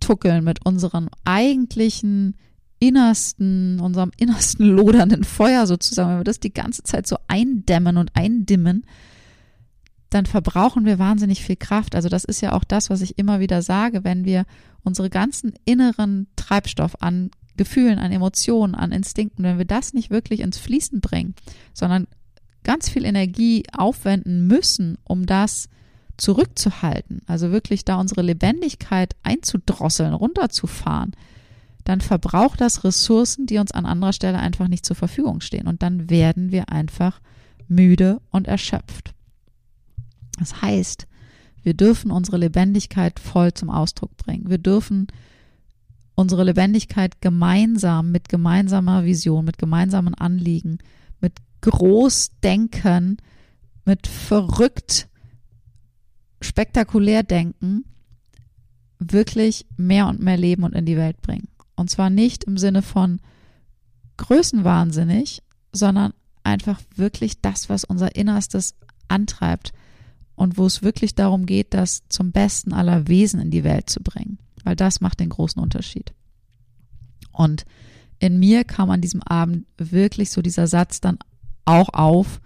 tuckeln 0.00 0.44
mit 0.44 0.66
unserem 0.66 1.08
eigentlichen 1.24 2.36
innersten, 2.80 3.80
unserem 3.80 4.10
innersten 4.18 4.66
lodernden 4.76 5.24
Feuer 5.24 5.66
sozusagen, 5.66 6.10
wenn 6.10 6.20
wir 6.20 6.24
das 6.24 6.40
die 6.40 6.52
ganze 6.52 6.82
Zeit 6.82 7.06
so 7.06 7.16
eindämmen 7.28 7.96
und 7.96 8.10
eindimmen, 8.14 8.84
dann 10.14 10.26
verbrauchen 10.26 10.84
wir 10.84 11.00
wahnsinnig 11.00 11.42
viel 11.42 11.56
Kraft. 11.56 11.96
Also 11.96 12.08
das 12.08 12.24
ist 12.24 12.40
ja 12.40 12.52
auch 12.52 12.62
das, 12.62 12.88
was 12.88 13.00
ich 13.00 13.18
immer 13.18 13.40
wieder 13.40 13.62
sage, 13.62 14.04
wenn 14.04 14.24
wir 14.24 14.44
unsere 14.84 15.10
ganzen 15.10 15.54
inneren 15.64 16.28
Treibstoff 16.36 17.02
an 17.02 17.32
Gefühlen, 17.56 17.98
an 17.98 18.12
Emotionen, 18.12 18.76
an 18.76 18.92
Instinkten, 18.92 19.44
wenn 19.44 19.58
wir 19.58 19.64
das 19.64 19.92
nicht 19.92 20.10
wirklich 20.10 20.40
ins 20.40 20.58
Fließen 20.58 21.00
bringen, 21.00 21.34
sondern 21.72 22.06
ganz 22.62 22.88
viel 22.88 23.04
Energie 23.04 23.64
aufwenden 23.76 24.46
müssen, 24.46 24.98
um 25.02 25.26
das 25.26 25.68
zurückzuhalten, 26.16 27.22
also 27.26 27.50
wirklich 27.50 27.84
da 27.84 27.96
unsere 27.96 28.22
Lebendigkeit 28.22 29.16
einzudrosseln, 29.24 30.14
runterzufahren, 30.14 31.12
dann 31.82 32.00
verbraucht 32.00 32.60
das 32.60 32.84
Ressourcen, 32.84 33.46
die 33.46 33.58
uns 33.58 33.72
an 33.72 33.84
anderer 33.84 34.12
Stelle 34.12 34.38
einfach 34.38 34.68
nicht 34.68 34.86
zur 34.86 34.96
Verfügung 34.96 35.40
stehen. 35.40 35.66
Und 35.66 35.82
dann 35.82 36.08
werden 36.08 36.52
wir 36.52 36.70
einfach 36.70 37.20
müde 37.68 38.20
und 38.30 38.46
erschöpft. 38.46 39.13
Das 40.38 40.62
heißt, 40.62 41.06
wir 41.62 41.74
dürfen 41.74 42.10
unsere 42.10 42.36
Lebendigkeit 42.36 43.18
voll 43.18 43.54
zum 43.54 43.70
Ausdruck 43.70 44.16
bringen. 44.16 44.48
Wir 44.48 44.58
dürfen 44.58 45.06
unsere 46.14 46.44
Lebendigkeit 46.44 47.20
gemeinsam 47.20 48.12
mit 48.12 48.28
gemeinsamer 48.28 49.04
Vision, 49.04 49.44
mit 49.44 49.58
gemeinsamen 49.58 50.14
Anliegen, 50.14 50.78
mit 51.20 51.32
Großdenken, 51.62 53.16
mit 53.84 54.06
verrückt 54.06 55.08
spektakulär 56.40 57.22
denken, 57.22 57.84
wirklich 58.98 59.66
mehr 59.76 60.06
und 60.06 60.20
mehr 60.20 60.36
leben 60.36 60.62
und 60.62 60.74
in 60.74 60.86
die 60.86 60.96
Welt 60.96 61.20
bringen. 61.22 61.48
Und 61.74 61.90
zwar 61.90 62.10
nicht 62.10 62.44
im 62.44 62.58
Sinne 62.58 62.82
von 62.82 63.20
größenwahnsinnig, 64.18 65.42
sondern 65.72 66.12
einfach 66.44 66.80
wirklich 66.94 67.40
das, 67.40 67.68
was 67.68 67.84
unser 67.84 68.14
Innerstes 68.14 68.76
antreibt, 69.08 69.72
und 70.36 70.58
wo 70.58 70.66
es 70.66 70.82
wirklich 70.82 71.14
darum 71.14 71.46
geht, 71.46 71.74
das 71.74 72.02
zum 72.08 72.32
Besten 72.32 72.72
aller 72.72 73.08
Wesen 73.08 73.40
in 73.40 73.50
die 73.50 73.64
Welt 73.64 73.88
zu 73.88 74.00
bringen, 74.00 74.38
weil 74.64 74.76
das 74.76 75.00
macht 75.00 75.20
den 75.20 75.28
großen 75.28 75.62
Unterschied. 75.62 76.12
Und 77.32 77.64
in 78.18 78.38
mir 78.38 78.64
kam 78.64 78.90
an 78.90 79.00
diesem 79.00 79.22
Abend 79.22 79.66
wirklich 79.76 80.30
so 80.30 80.42
dieser 80.42 80.66
Satz 80.66 81.00
dann 81.00 81.18
auch 81.64 81.88
auf, 81.92 82.40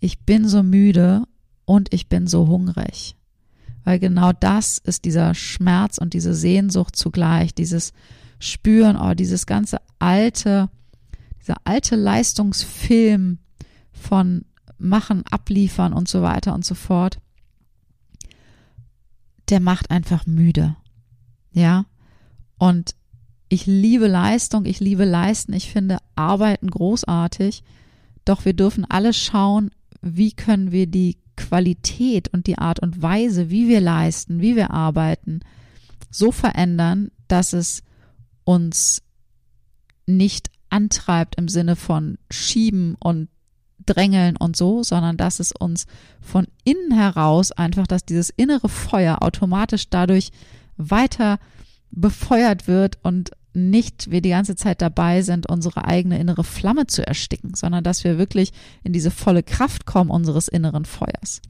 ich 0.00 0.20
bin 0.20 0.48
so 0.48 0.62
müde 0.62 1.24
und 1.64 1.92
ich 1.92 2.08
bin 2.08 2.26
so 2.26 2.46
hungrig. 2.46 3.16
Weil 3.84 3.98
genau 3.98 4.32
das 4.32 4.78
ist 4.78 5.04
dieser 5.04 5.34
Schmerz 5.34 5.98
und 5.98 6.12
diese 6.12 6.34
Sehnsucht 6.34 6.96
zugleich, 6.96 7.54
dieses 7.54 7.92
Spüren, 8.38 8.96
oh, 8.96 9.14
dieses 9.14 9.46
ganze 9.46 9.78
alte, 9.98 10.68
dieser 11.40 11.56
alte 11.64 11.96
Leistungsfilm 11.96 13.38
von 13.92 14.44
machen, 14.78 15.24
abliefern 15.30 15.92
und 15.92 16.08
so 16.08 16.22
weiter 16.22 16.54
und 16.54 16.64
so 16.64 16.74
fort, 16.74 17.18
der 19.48 19.60
macht 19.60 19.90
einfach 19.90 20.26
müde. 20.26 20.76
Ja. 21.52 21.86
Und 22.58 22.94
ich 23.48 23.66
liebe 23.66 24.08
Leistung, 24.08 24.64
ich 24.64 24.80
liebe 24.80 25.04
Leisten, 25.04 25.52
ich 25.52 25.70
finde 25.70 25.98
Arbeiten 26.16 26.68
großartig, 26.68 27.62
doch 28.24 28.44
wir 28.44 28.54
dürfen 28.54 28.84
alle 28.84 29.12
schauen, 29.12 29.70
wie 30.02 30.32
können 30.32 30.72
wir 30.72 30.86
die 30.86 31.18
Qualität 31.36 32.28
und 32.28 32.46
die 32.46 32.58
Art 32.58 32.80
und 32.80 33.02
Weise, 33.02 33.50
wie 33.50 33.68
wir 33.68 33.80
leisten, 33.80 34.40
wie 34.40 34.56
wir 34.56 34.70
arbeiten, 34.70 35.40
so 36.10 36.32
verändern, 36.32 37.10
dass 37.28 37.52
es 37.52 37.82
uns 38.44 39.02
nicht 40.06 40.50
antreibt 40.70 41.36
im 41.36 41.48
Sinne 41.48 41.76
von 41.76 42.18
schieben 42.30 42.96
und 42.98 43.28
drängeln 43.86 44.36
und 44.36 44.56
so, 44.56 44.82
sondern 44.82 45.16
dass 45.16 45.40
es 45.40 45.52
uns 45.52 45.86
von 46.20 46.46
innen 46.64 46.92
heraus 46.92 47.52
einfach, 47.52 47.86
dass 47.86 48.04
dieses 48.04 48.30
innere 48.30 48.68
Feuer 48.68 49.22
automatisch 49.22 49.88
dadurch 49.88 50.30
weiter 50.76 51.38
befeuert 51.90 52.68
wird 52.68 52.98
und 53.02 53.30
nicht 53.54 54.10
wir 54.10 54.20
die 54.20 54.30
ganze 54.30 54.54
Zeit 54.54 54.82
dabei 54.82 55.22
sind, 55.22 55.48
unsere 55.48 55.86
eigene 55.86 56.18
innere 56.18 56.44
Flamme 56.44 56.86
zu 56.86 57.06
ersticken, 57.06 57.54
sondern 57.54 57.82
dass 57.82 58.04
wir 58.04 58.18
wirklich 58.18 58.52
in 58.84 58.92
diese 58.92 59.10
volle 59.10 59.42
Kraft 59.42 59.86
kommen 59.86 60.10
unseres 60.10 60.46
inneren 60.46 60.84
Feuers. 60.84 61.40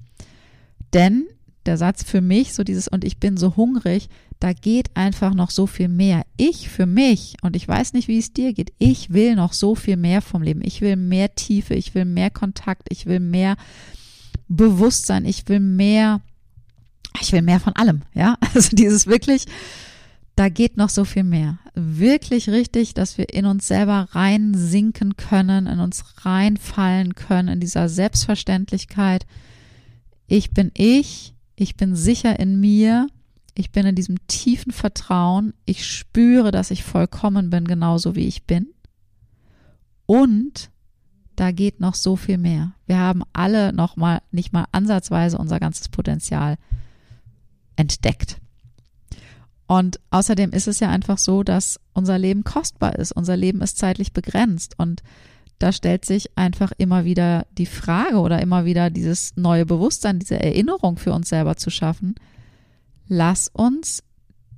Denn 0.93 1.27
der 1.67 1.77
Satz 1.77 2.05
für 2.05 2.21
mich, 2.21 2.55
so 2.55 2.65
dieses 2.65 2.89
und 2.89 3.05
ich 3.05 3.19
bin 3.19 3.37
so 3.37 3.57
hungrig, 3.57 4.09
da 4.41 4.53
geht 4.53 4.95
einfach 4.95 5.35
noch 5.35 5.51
so 5.51 5.67
viel 5.67 5.89
mehr. 5.89 6.25
Ich 6.37 6.69
für 6.69 6.87
mich, 6.87 7.37
und 7.43 7.57
ich 7.57 7.67
weiß 7.67 7.93
nicht, 7.93 8.09
wie 8.09 8.19
es 8.19 8.33
dir 8.33 8.53
geht, 8.53 8.73
ich 8.79 9.13
will 9.13 9.35
noch 9.35 9.53
so 9.53 9.75
viel 9.75 9.97
mehr 9.97 10.21
vom 10.21 10.43
Leben. 10.43 10.61
Ich 10.63 10.81
will 10.81 10.97
mehr 10.97 11.35
Tiefe, 11.35 11.75
ich 11.75 11.95
will 11.95 12.05
mehr 12.05 12.31
Kontakt, 12.31 12.89
ich 12.91 13.07
will 13.07 13.21
mehr 13.21 13.57
Bewusstsein, 14.49 15.25
ich 15.25 15.49
will 15.49 15.61
mehr, 15.61 16.21
ich 17.21 17.33
will 17.33 17.43
mehr 17.43 17.61
von 17.61 17.75
allem, 17.75 18.03
ja. 18.15 18.37
Also 18.55 18.77
dieses 18.77 19.07
wirklich, 19.07 19.47
da 20.37 20.51
geht 20.51 20.77
noch 20.77 20.91
so 20.91 21.05
viel 21.05 21.25
mehr. 21.25 21.59
Wirklich 21.75 22.51
richtig, 22.51 22.93
dass 22.93 23.17
wir 23.17 23.33
in 23.33 23.47
uns 23.47 23.67
selber 23.67 24.09
reinsinken 24.11 25.17
können, 25.17 25.67
in 25.67 25.81
uns 25.81 26.05
reinfallen 26.25 27.15
können, 27.15 27.49
in 27.49 27.61
dieser 27.61 27.89
Selbstverständlichkeit. 27.89 29.27
Ich 30.27 30.51
bin 30.51 30.73
ich, 30.75 31.33
ich 31.57 31.77
bin 31.77 31.97
sicher 31.97 32.39
in 32.39 32.61
mir, 32.61 33.09
ich 33.55 33.73
bin 33.73 33.87
in 33.87 33.95
diesem 33.95 34.25
tiefen 34.27 34.73
Vertrauen, 34.73 35.55
ich 35.65 35.87
spüre, 35.87 36.51
dass 36.51 36.71
ich 36.71 36.85
vollkommen 36.85 37.51
bin, 37.51 37.67
genauso 37.67 38.15
wie 38.15 38.27
ich 38.27 38.45
bin. 38.45 38.69
Und 40.05 40.71
da 41.35 41.51
geht 41.53 41.81
noch 41.81 41.95
so 41.95 42.17
viel 42.17 42.39
mehr. 42.39 42.73
Wir 42.87 42.99
haben 42.99 43.23
alle 43.33 43.73
noch 43.73 43.97
mal 43.97 44.23
nicht 44.31 44.53
mal 44.53 44.67
ansatzweise 44.73 45.39
unser 45.39 45.59
ganzes 45.59 45.89
Potenzial 45.89 46.57
entdeckt. 47.77 48.41
Und 49.67 50.01
außerdem 50.11 50.53
ist 50.53 50.69
es 50.69 50.81
ja 50.81 50.91
einfach 50.91 51.19
so, 51.19 51.43
dass 51.43 51.81
unser 51.93 52.19
Leben 52.19 52.45
kostbar 52.45 52.97
ist. 52.97 53.13
Unser 53.13 53.37
Leben 53.37 53.61
ist 53.61 53.79
zeitlich 53.79 54.13
begrenzt. 54.13 54.75
Und 54.79 55.03
da 55.59 55.73
stellt 55.73 56.05
sich 56.05 56.37
einfach 56.37 56.73
immer 56.77 57.05
wieder 57.05 57.47
die 57.57 57.67
Frage 57.67 58.19
oder 58.19 58.41
immer 58.43 58.65
wieder 58.65 58.91
dieses 58.91 59.35
neue 59.37 59.65
Bewusstsein, 59.65 60.19
diese 60.19 60.39
Erinnerung 60.39 60.99
für 60.99 61.13
uns 61.13 61.29
selber 61.29 61.57
zu 61.57 61.71
schaffen. 61.71 62.15
Lass 63.09 63.49
uns 63.49 64.03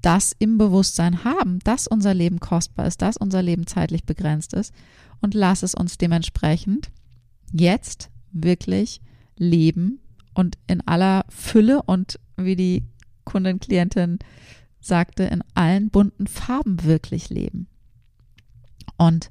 das 0.02 0.34
im 0.38 0.58
Bewusstsein 0.58 1.24
haben, 1.24 1.58
dass 1.60 1.86
unser 1.86 2.14
Leben 2.14 2.40
kostbar 2.40 2.86
ist, 2.86 3.02
dass 3.02 3.16
unser 3.16 3.42
Leben 3.42 3.66
zeitlich 3.66 4.04
begrenzt 4.04 4.54
ist 4.54 4.72
und 5.20 5.34
lass 5.34 5.62
es 5.62 5.74
uns 5.74 5.98
dementsprechend 5.98 6.90
jetzt 7.52 8.10
wirklich 8.32 9.00
leben 9.36 10.00
und 10.34 10.58
in 10.66 10.86
aller 10.86 11.24
Fülle 11.28 11.82
und 11.82 12.18
wie 12.36 12.56
die 12.56 12.84
Kundin, 13.24 13.60
Klientin 13.60 14.18
sagte, 14.80 15.24
in 15.24 15.42
allen 15.54 15.90
bunten 15.90 16.26
Farben 16.26 16.84
wirklich 16.84 17.28
leben. 17.30 17.66
Und 18.96 19.30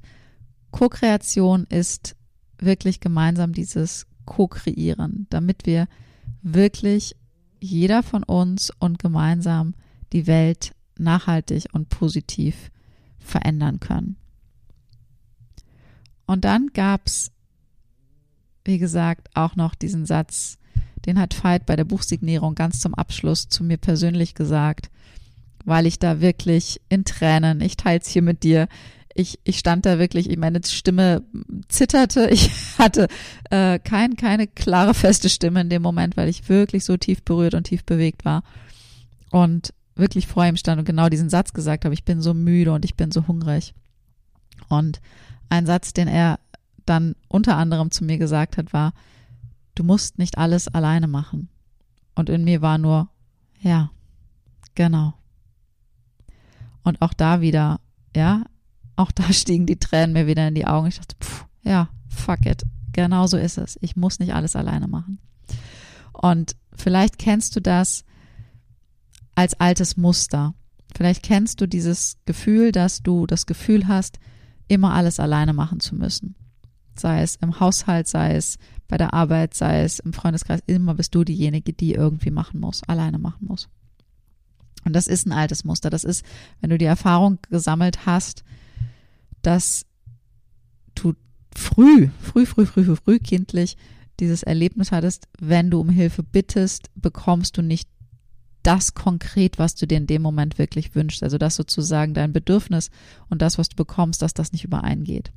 Co-Kreation 0.70 1.64
ist 1.64 2.16
wirklich 2.58 3.00
gemeinsam 3.00 3.52
dieses 3.52 4.06
Co-Kreieren, 4.24 5.26
damit 5.30 5.66
wir 5.66 5.88
wirklich 6.42 7.16
jeder 7.60 8.02
von 8.02 8.22
uns 8.22 8.70
und 8.78 8.98
gemeinsam 8.98 9.74
die 10.12 10.26
Welt 10.26 10.72
nachhaltig 10.98 11.66
und 11.72 11.88
positiv 11.88 12.70
verändern 13.18 13.80
können. 13.80 14.16
Und 16.26 16.44
dann 16.44 16.68
gab's, 16.74 17.32
wie 18.64 18.78
gesagt, 18.78 19.30
auch 19.34 19.56
noch 19.56 19.74
diesen 19.74 20.04
Satz, 20.04 20.58
den 21.06 21.18
hat 21.18 21.42
Veit 21.42 21.64
bei 21.64 21.74
der 21.76 21.84
Buchsignierung 21.84 22.54
ganz 22.54 22.80
zum 22.80 22.94
Abschluss 22.94 23.48
zu 23.48 23.64
mir 23.64 23.78
persönlich 23.78 24.34
gesagt, 24.34 24.90
weil 25.64 25.86
ich 25.86 25.98
da 25.98 26.20
wirklich 26.20 26.80
in 26.88 27.04
Tränen, 27.04 27.60
ich 27.60 27.76
teils 27.76 28.08
hier 28.08 28.22
mit 28.22 28.42
dir, 28.42 28.68
ich, 29.18 29.40
ich 29.42 29.58
stand 29.58 29.84
da 29.84 29.98
wirklich, 29.98 30.34
meine 30.36 30.60
Stimme 30.64 31.24
zitterte, 31.68 32.28
ich 32.30 32.50
hatte 32.78 33.08
äh, 33.50 33.78
kein, 33.78 34.16
keine 34.16 34.46
klare, 34.46 34.94
feste 34.94 35.28
Stimme 35.28 35.60
in 35.60 35.70
dem 35.70 35.82
Moment, 35.82 36.16
weil 36.16 36.28
ich 36.28 36.48
wirklich 36.48 36.84
so 36.84 36.96
tief 36.96 37.22
berührt 37.22 37.54
und 37.54 37.64
tief 37.64 37.84
bewegt 37.84 38.24
war 38.24 38.42
und 39.30 39.74
wirklich 39.96 40.28
vor 40.28 40.46
ihm 40.46 40.56
stand 40.56 40.78
und 40.78 40.84
genau 40.84 41.08
diesen 41.08 41.28
Satz 41.28 41.52
gesagt 41.52 41.84
habe, 41.84 41.94
ich 41.94 42.04
bin 42.04 42.22
so 42.22 42.32
müde 42.32 42.72
und 42.72 42.84
ich 42.84 42.94
bin 42.94 43.10
so 43.10 43.26
hungrig. 43.26 43.74
Und 44.68 45.00
ein 45.48 45.66
Satz, 45.66 45.92
den 45.92 46.06
er 46.06 46.38
dann 46.86 47.16
unter 47.26 47.56
anderem 47.56 47.90
zu 47.90 48.04
mir 48.04 48.18
gesagt 48.18 48.56
hat, 48.56 48.72
war, 48.72 48.92
du 49.74 49.82
musst 49.82 50.18
nicht 50.18 50.38
alles 50.38 50.68
alleine 50.68 51.08
machen. 51.08 51.48
Und 52.14 52.30
in 52.30 52.44
mir 52.44 52.62
war 52.62 52.78
nur, 52.78 53.08
ja, 53.60 53.90
genau. 54.76 55.14
Und 56.84 57.02
auch 57.02 57.12
da 57.12 57.40
wieder, 57.40 57.80
ja, 58.14 58.44
auch 58.98 59.12
da 59.12 59.32
stiegen 59.32 59.66
die 59.66 59.78
Tränen 59.78 60.12
mir 60.12 60.26
wieder 60.26 60.48
in 60.48 60.54
die 60.54 60.66
Augen. 60.66 60.88
Ich 60.88 60.98
dachte, 60.98 61.16
pff, 61.22 61.46
ja, 61.62 61.88
fuck 62.08 62.44
it. 62.46 62.64
Genau 62.92 63.26
so 63.26 63.36
ist 63.36 63.58
es. 63.58 63.78
Ich 63.80 63.96
muss 63.96 64.18
nicht 64.18 64.34
alles 64.34 64.56
alleine 64.56 64.88
machen. 64.88 65.18
Und 66.12 66.56
vielleicht 66.74 67.18
kennst 67.18 67.54
du 67.54 67.60
das 67.60 68.04
als 69.36 69.54
altes 69.60 69.96
Muster. 69.96 70.54
Vielleicht 70.96 71.22
kennst 71.22 71.60
du 71.60 71.68
dieses 71.68 72.16
Gefühl, 72.24 72.72
dass 72.72 73.02
du 73.02 73.26
das 73.26 73.46
Gefühl 73.46 73.86
hast, 73.86 74.18
immer 74.66 74.94
alles 74.94 75.20
alleine 75.20 75.52
machen 75.52 75.78
zu 75.78 75.94
müssen. 75.94 76.34
Sei 76.96 77.22
es 77.22 77.36
im 77.36 77.60
Haushalt, 77.60 78.08
sei 78.08 78.34
es 78.34 78.58
bei 78.88 78.96
der 78.96 79.14
Arbeit, 79.14 79.54
sei 79.54 79.84
es 79.84 80.00
im 80.00 80.12
Freundeskreis, 80.12 80.60
immer 80.66 80.94
bist 80.94 81.14
du 81.14 81.22
diejenige, 81.22 81.72
die 81.72 81.92
irgendwie 81.92 82.30
machen 82.30 82.58
muss, 82.58 82.82
alleine 82.82 83.18
machen 83.18 83.46
muss. 83.46 83.68
Und 84.84 84.96
das 84.96 85.06
ist 85.06 85.26
ein 85.26 85.32
altes 85.32 85.64
Muster. 85.64 85.90
Das 85.90 86.02
ist, 86.02 86.24
wenn 86.60 86.70
du 86.70 86.78
die 86.78 86.86
Erfahrung 86.86 87.38
gesammelt 87.48 88.06
hast, 88.06 88.42
dass 89.42 89.86
du 90.94 91.14
früh, 91.54 92.08
früh, 92.20 92.46
früh, 92.46 92.66
früh, 92.66 92.84
früh, 92.84 92.96
früh 92.96 93.18
kindlich 93.18 93.76
dieses 94.20 94.42
Erlebnis 94.42 94.90
hattest, 94.92 95.28
wenn 95.38 95.70
du 95.70 95.80
um 95.80 95.90
Hilfe 95.90 96.22
bittest, 96.22 96.90
bekommst 96.96 97.56
du 97.56 97.62
nicht 97.62 97.88
das 98.62 98.94
konkret, 98.94 99.58
was 99.58 99.74
du 99.76 99.86
dir 99.86 99.96
in 99.96 100.06
dem 100.06 100.22
Moment 100.22 100.58
wirklich 100.58 100.94
wünschst. 100.94 101.22
Also 101.22 101.38
dass 101.38 101.54
sozusagen 101.54 102.14
dein 102.14 102.32
Bedürfnis 102.32 102.90
und 103.28 103.40
das, 103.42 103.58
was 103.58 103.68
du 103.68 103.76
bekommst, 103.76 104.20
dass 104.22 104.34
das 104.34 104.52
nicht 104.52 104.64
übereingeht. 104.64 105.32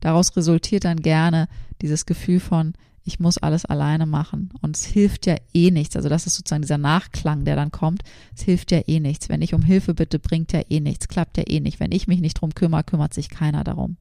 Daraus 0.00 0.36
resultiert 0.36 0.84
dann 0.84 1.00
gerne 1.00 1.48
dieses 1.80 2.06
Gefühl 2.06 2.40
von, 2.40 2.74
ich 3.04 3.18
muss 3.18 3.38
alles 3.38 3.64
alleine 3.64 4.06
machen. 4.06 4.50
Und 4.60 4.76
es 4.76 4.84
hilft 4.84 5.26
ja 5.26 5.36
eh 5.54 5.70
nichts. 5.70 5.96
Also 5.96 6.08
das 6.08 6.26
ist 6.26 6.36
sozusagen 6.36 6.62
dieser 6.62 6.78
Nachklang, 6.78 7.44
der 7.44 7.56
dann 7.56 7.70
kommt. 7.70 8.02
Es 8.36 8.42
hilft 8.42 8.70
ja 8.70 8.80
eh 8.86 9.00
nichts. 9.00 9.28
Wenn 9.28 9.42
ich 9.42 9.54
um 9.54 9.62
Hilfe 9.62 9.94
bitte, 9.94 10.18
bringt 10.18 10.52
ja 10.52 10.62
eh 10.68 10.80
nichts, 10.80 11.08
klappt 11.08 11.38
ja 11.38 11.44
eh 11.46 11.60
nicht. 11.60 11.80
Wenn 11.80 11.92
ich 11.92 12.06
mich 12.06 12.20
nicht 12.20 12.34
drum 12.34 12.54
kümmere, 12.54 12.84
kümmert 12.84 13.14
sich 13.14 13.28
keiner 13.28 13.64
darum. 13.64 13.96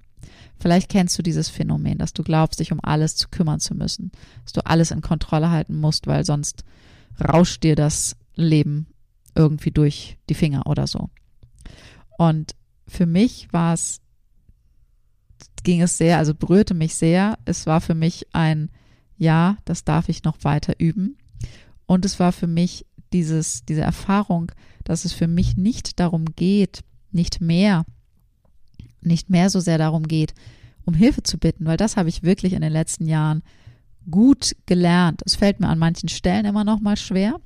Vielleicht 0.59 0.89
kennst 0.89 1.17
du 1.17 1.23
dieses 1.23 1.49
Phänomen, 1.49 1.97
dass 1.97 2.13
du 2.13 2.23
glaubst, 2.23 2.59
dich 2.59 2.71
um 2.71 2.79
alles 2.83 3.15
zu 3.15 3.29
kümmern 3.29 3.61
zu 3.61 3.73
müssen, 3.75 4.11
dass 4.43 4.53
du 4.53 4.65
alles 4.65 4.91
in 4.91 5.01
Kontrolle 5.01 5.49
halten 5.49 5.79
musst, 5.79 6.05
weil 6.07 6.25
sonst 6.25 6.65
rauscht 7.21 7.63
dir 7.63 7.75
das 7.75 8.17
Leben 8.35 8.87
irgendwie 9.35 9.71
durch 9.71 10.17
die 10.27 10.33
Finger 10.33 10.67
oder 10.67 10.85
so. 10.85 11.09
Und 12.17 12.55
für 12.87 13.05
mich 13.05 13.47
war 13.53 13.73
es, 13.73 14.01
ging 15.63 15.81
es 15.81 15.97
sehr, 15.97 16.17
also 16.17 16.33
berührte 16.33 16.73
mich 16.73 16.95
sehr. 16.95 17.37
Es 17.45 17.65
war 17.65 17.79
für 17.79 17.95
mich 17.95 18.27
ein 18.33 18.69
ja, 19.19 19.57
das 19.65 19.83
darf 19.83 20.09
ich 20.09 20.23
noch 20.23 20.43
weiter 20.43 20.73
üben. 20.79 21.17
Und 21.85 22.05
es 22.05 22.19
war 22.19 22.31
für 22.31 22.47
mich 22.47 22.87
dieses, 23.13 23.65
diese 23.65 23.81
Erfahrung, 23.81 24.51
dass 24.83 25.05
es 25.05 25.13
für 25.13 25.27
mich 25.27 25.57
nicht 25.57 25.99
darum 25.99 26.25
geht, 26.35 26.81
nicht 27.11 27.41
mehr 27.41 27.85
nicht 29.01 29.29
mehr 29.29 29.49
so 29.49 29.59
sehr 29.59 29.77
darum 29.77 30.07
geht, 30.07 30.33
um 30.85 30.93
Hilfe 30.93 31.23
zu 31.23 31.37
bitten, 31.37 31.65
weil 31.65 31.77
das 31.77 31.97
habe 31.97 32.09
ich 32.09 32.23
wirklich 32.23 32.53
in 32.53 32.61
den 32.61 32.71
letzten 32.71 33.05
Jahren 33.05 33.43
gut 34.09 34.55
gelernt. 34.65 35.21
Es 35.25 35.35
fällt 35.35 35.59
mir 35.59 35.67
an 35.67 35.79
manchen 35.79 36.09
Stellen 36.09 36.45
immer 36.45 36.63
noch 36.63 36.79
mal 36.79 36.97
schwer. 36.97 37.39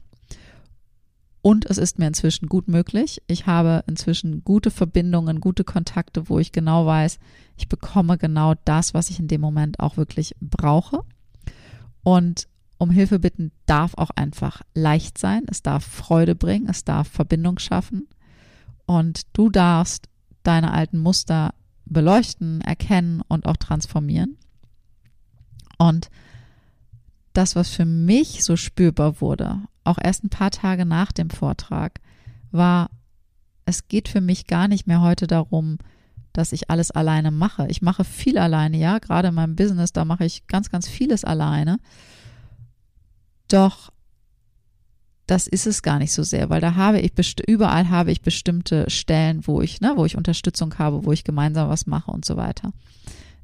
Und 1.42 1.66
es 1.66 1.78
ist 1.78 2.00
mir 2.00 2.08
inzwischen 2.08 2.48
gut 2.48 2.70
möglich. 2.70 3.22
Ich 3.28 3.48
habe 3.48 3.84
inzwischen 3.86 4.46
gute 4.46 4.72
Verbindungen, 4.72 5.42
gute 5.42 5.66
Kontakte, 5.66 6.30
wo 6.30 6.40
ich 6.40 6.54
genau 6.54 6.86
weiß, 6.86 7.20
ich 7.58 7.68
bekomme 7.68 8.18
genau 8.18 8.54
das, 8.64 8.94
was 8.94 9.10
ich 9.10 9.20
in 9.20 9.28
dem 9.28 9.42
Moment 9.42 9.80
auch 9.80 9.98
wirklich 9.98 10.36
brauche. 10.40 11.02
Und 12.04 12.48
um 12.78 12.90
Hilfe 12.90 13.20
bitten 13.20 13.52
darf 13.66 13.94
auch 13.96 14.10
einfach 14.12 14.62
leicht 14.74 15.18
sein. 15.18 15.44
Es 15.48 15.62
darf 15.62 15.86
Freude 15.86 16.36
bringen. 16.36 16.68
Es 16.70 16.84
darf 16.84 17.08
Verbindung 17.08 17.60
schaffen. 17.60 18.08
Und 18.86 19.24
du 19.34 19.50
darfst 19.50 20.10
deine 20.44 20.74
alten 20.74 21.00
Muster 21.00 21.54
beleuchten, 21.86 22.62
erkennen 22.62 23.22
und 23.28 23.46
auch 23.46 23.58
transformieren. 23.58 24.38
Und 25.78 26.10
das, 27.34 27.56
was 27.56 27.70
für 27.70 27.86
mich 27.86 28.44
so 28.44 28.56
spürbar 28.56 29.22
wurde, 29.22 29.62
auch 29.84 29.98
erst 30.02 30.24
ein 30.24 30.30
paar 30.30 30.52
Tage 30.52 30.86
nach 30.86 31.12
dem 31.12 31.30
Vortrag, 31.30 32.00
war, 32.52 32.90
es 33.66 33.88
geht 33.88 34.08
für 34.08 34.22
mich 34.22 34.48
gar 34.48 34.68
nicht 34.68 34.88
mehr 34.88 35.02
heute 35.02 35.28
darum, 35.28 35.78
dass 36.34 36.52
ich 36.52 36.70
alles 36.70 36.92
alleine 36.92 37.32
mache. 37.32 37.68
Ich 37.70 37.82
mache 37.82 38.04
viel 38.04 38.38
alleine, 38.38 38.78
ja, 38.78 39.00
gerade 39.00 39.30
in 39.30 39.36
meinem 39.36 39.56
Business, 39.56 39.94
da 39.94 40.04
mache 40.04 40.26
ich 40.26 40.48
ganz, 40.48 40.70
ganz 40.70 40.88
vieles 40.88 41.24
alleine. 41.24 41.80
Doch 43.48 43.92
das 45.26 45.48
ist 45.48 45.68
es 45.68 45.82
gar 45.84 46.00
nicht 46.00 46.12
so 46.12 46.24
sehr, 46.24 46.50
weil 46.50 46.60
da 46.60 46.76
habe 46.76 47.00
ich 47.00 47.14
überall 47.48 47.90
habe 47.90 48.12
ich 48.12 48.22
bestimmte 48.22 48.90
Stellen, 48.90 49.48
wo 49.48 49.62
ich, 49.62 49.80
ne, 49.80 49.94
wo 49.96 50.06
ich 50.06 50.18
Unterstützung 50.18 50.78
habe, 50.78 51.06
wo 51.06 51.12
ich 51.12 51.24
gemeinsam 51.24 51.70
was 51.70 51.86
mache 51.86 52.12
und 52.12 52.26
so 52.26 52.36
weiter. 52.36 52.74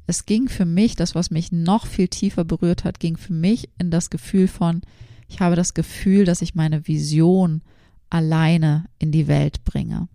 Es 0.06 0.26
ging 0.26 0.50
für 0.50 0.66
mich, 0.66 0.96
das, 0.96 1.16
was 1.16 1.32
mich 1.32 1.52
noch 1.52 1.86
viel 1.86 2.08
tiefer 2.08 2.44
berührt 2.44 2.84
hat, 2.84 3.00
ging 3.00 3.16
für 3.16 3.34
mich 3.34 3.70
in 3.78 3.92
das 3.92 4.10
Gefühl 4.10 4.48
von, 4.48 4.82
ich 5.28 5.40
habe 5.40 5.56
das 5.56 5.74
Gefühl, 5.74 6.26
dass 6.26 6.42
ich 6.42 6.56
meine 6.56 6.88
Vision 6.88 7.62
alleine 8.10 8.86
in 8.98 9.12
die 9.12 9.28
Welt 9.28 9.64
bringe. 9.64 10.08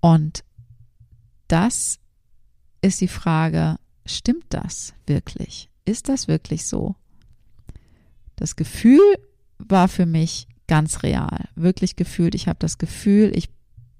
Und 0.00 0.44
das 1.48 1.98
ist 2.82 3.00
die 3.00 3.08
Frage, 3.08 3.78
stimmt 4.04 4.46
das 4.50 4.94
wirklich? 5.06 5.70
Ist 5.84 6.08
das 6.08 6.28
wirklich 6.28 6.66
so? 6.66 6.96
Das 8.36 8.56
Gefühl 8.56 9.00
war 9.58 9.88
für 9.88 10.06
mich 10.06 10.46
ganz 10.66 11.02
real, 11.02 11.48
wirklich 11.54 11.96
gefühlt. 11.96 12.34
Ich 12.34 12.48
habe 12.48 12.58
das 12.58 12.78
Gefühl, 12.78 13.32
ich 13.34 13.48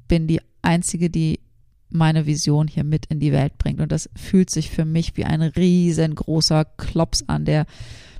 bin 0.08 0.26
die 0.26 0.40
Einzige, 0.62 1.10
die 1.10 1.40
meine 1.88 2.26
Vision 2.26 2.68
hier 2.68 2.84
mit 2.84 3.06
in 3.06 3.20
die 3.20 3.32
Welt 3.32 3.58
bringt. 3.58 3.80
Und 3.80 3.92
das 3.92 4.10
fühlt 4.16 4.50
sich 4.50 4.70
für 4.70 4.84
mich 4.84 5.16
wie 5.16 5.24
ein 5.24 5.42
riesengroßer 5.42 6.64
Klops 6.64 7.24
an, 7.28 7.44
der 7.44 7.66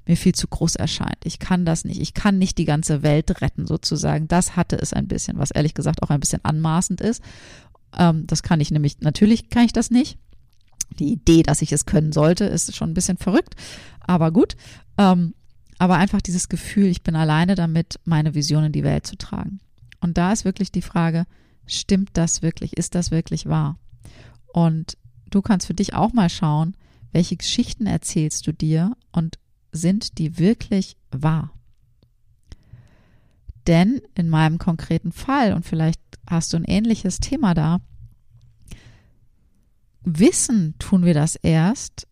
mir 0.07 0.17
viel 0.17 0.35
zu 0.35 0.47
groß 0.47 0.77
erscheint. 0.77 1.19
Ich 1.25 1.39
kann 1.39 1.65
das 1.65 1.85
nicht. 1.85 2.01
Ich 2.01 2.15
kann 2.15 2.39
nicht 2.39 2.59
die 2.59 2.65
ganze 2.65 3.03
Welt 3.03 3.41
retten, 3.41 3.67
sozusagen. 3.67 4.29
Das 4.29 4.57
hatte 4.57 4.77
es 4.77 4.93
ein 4.93 5.09
bisschen, 5.09 5.39
was 5.39 5.51
ehrlich 5.51 5.75
gesagt 5.75 6.03
auch 6.03 6.11
ein 6.11 6.21
bisschen 6.21 6.45
anmaßend 6.45 7.01
ist. 7.01 7.23
Ähm, 7.97 8.27
das 8.27 8.43
kann 8.43 8.61
ich 8.61 8.71
nämlich, 8.71 9.01
natürlich 9.01 9.51
kann 9.51 9.65
ich 9.65 9.73
das 9.73 9.91
nicht. 9.91 10.19
Die 10.99 11.13
Idee, 11.13 11.43
dass 11.43 11.63
ich 11.63 11.73
es 11.73 11.87
können 11.87 12.13
sollte, 12.13 12.45
ist 12.45 12.75
schon 12.75 12.91
ein 12.91 12.95
bisschen 12.95 13.17
verrückt, 13.17 13.57
aber 14.01 14.31
gut. 14.31 14.57
Ähm, 14.97 15.35
aber 15.79 15.97
einfach 15.97 16.23
dieses 16.23 16.49
Gefühl, 16.49 16.87
ich 16.87 17.03
bin 17.03 17.17
alleine 17.17 17.55
damit, 17.55 17.99
meine 18.05 18.35
Vision 18.35 18.65
in 18.65 18.73
die 18.73 18.85
Welt 18.85 19.07
zu 19.07 19.17
tragen. 19.17 19.61
Und 20.01 20.17
da 20.17 20.33
ist 20.33 20.45
wirklich 20.45 20.73
die 20.73 20.83
Frage, 20.83 21.27
stimmt 21.67 22.11
das 22.15 22.41
wirklich? 22.41 22.77
Ist 22.77 22.95
das 22.95 23.11
wirklich 23.11 23.47
wahr? 23.47 23.79
Und 24.47 24.97
du 25.31 25.43
kannst 25.43 25.67
für 25.67 25.75
dich 25.75 25.95
auch 25.95 26.13
mal 26.13 26.31
schauen, 26.31 26.77
welche 27.13 27.37
Geschichten 27.37 27.87
erzählst 27.87 28.47
du 28.47 28.53
dir 28.53 28.97
und 29.13 29.39
sind 29.73 30.19
die 30.19 30.39
wirklich 30.39 30.97
wahr? 31.11 31.53
Denn 33.67 34.01
in 34.15 34.29
meinem 34.29 34.59
konkreten 34.59 35.13
Fall, 35.13 35.53
und 35.53 35.67
vielleicht 35.67 36.01
hast 36.29 36.53
du 36.53 36.57
ein 36.57 36.65
ähnliches 36.65 37.19
Thema 37.19 37.55
da, 37.55 37.81
wissen 40.03 40.75
tun 40.79 41.05
wir 41.05 41.15
das 41.15 41.35
erst, 41.37 42.07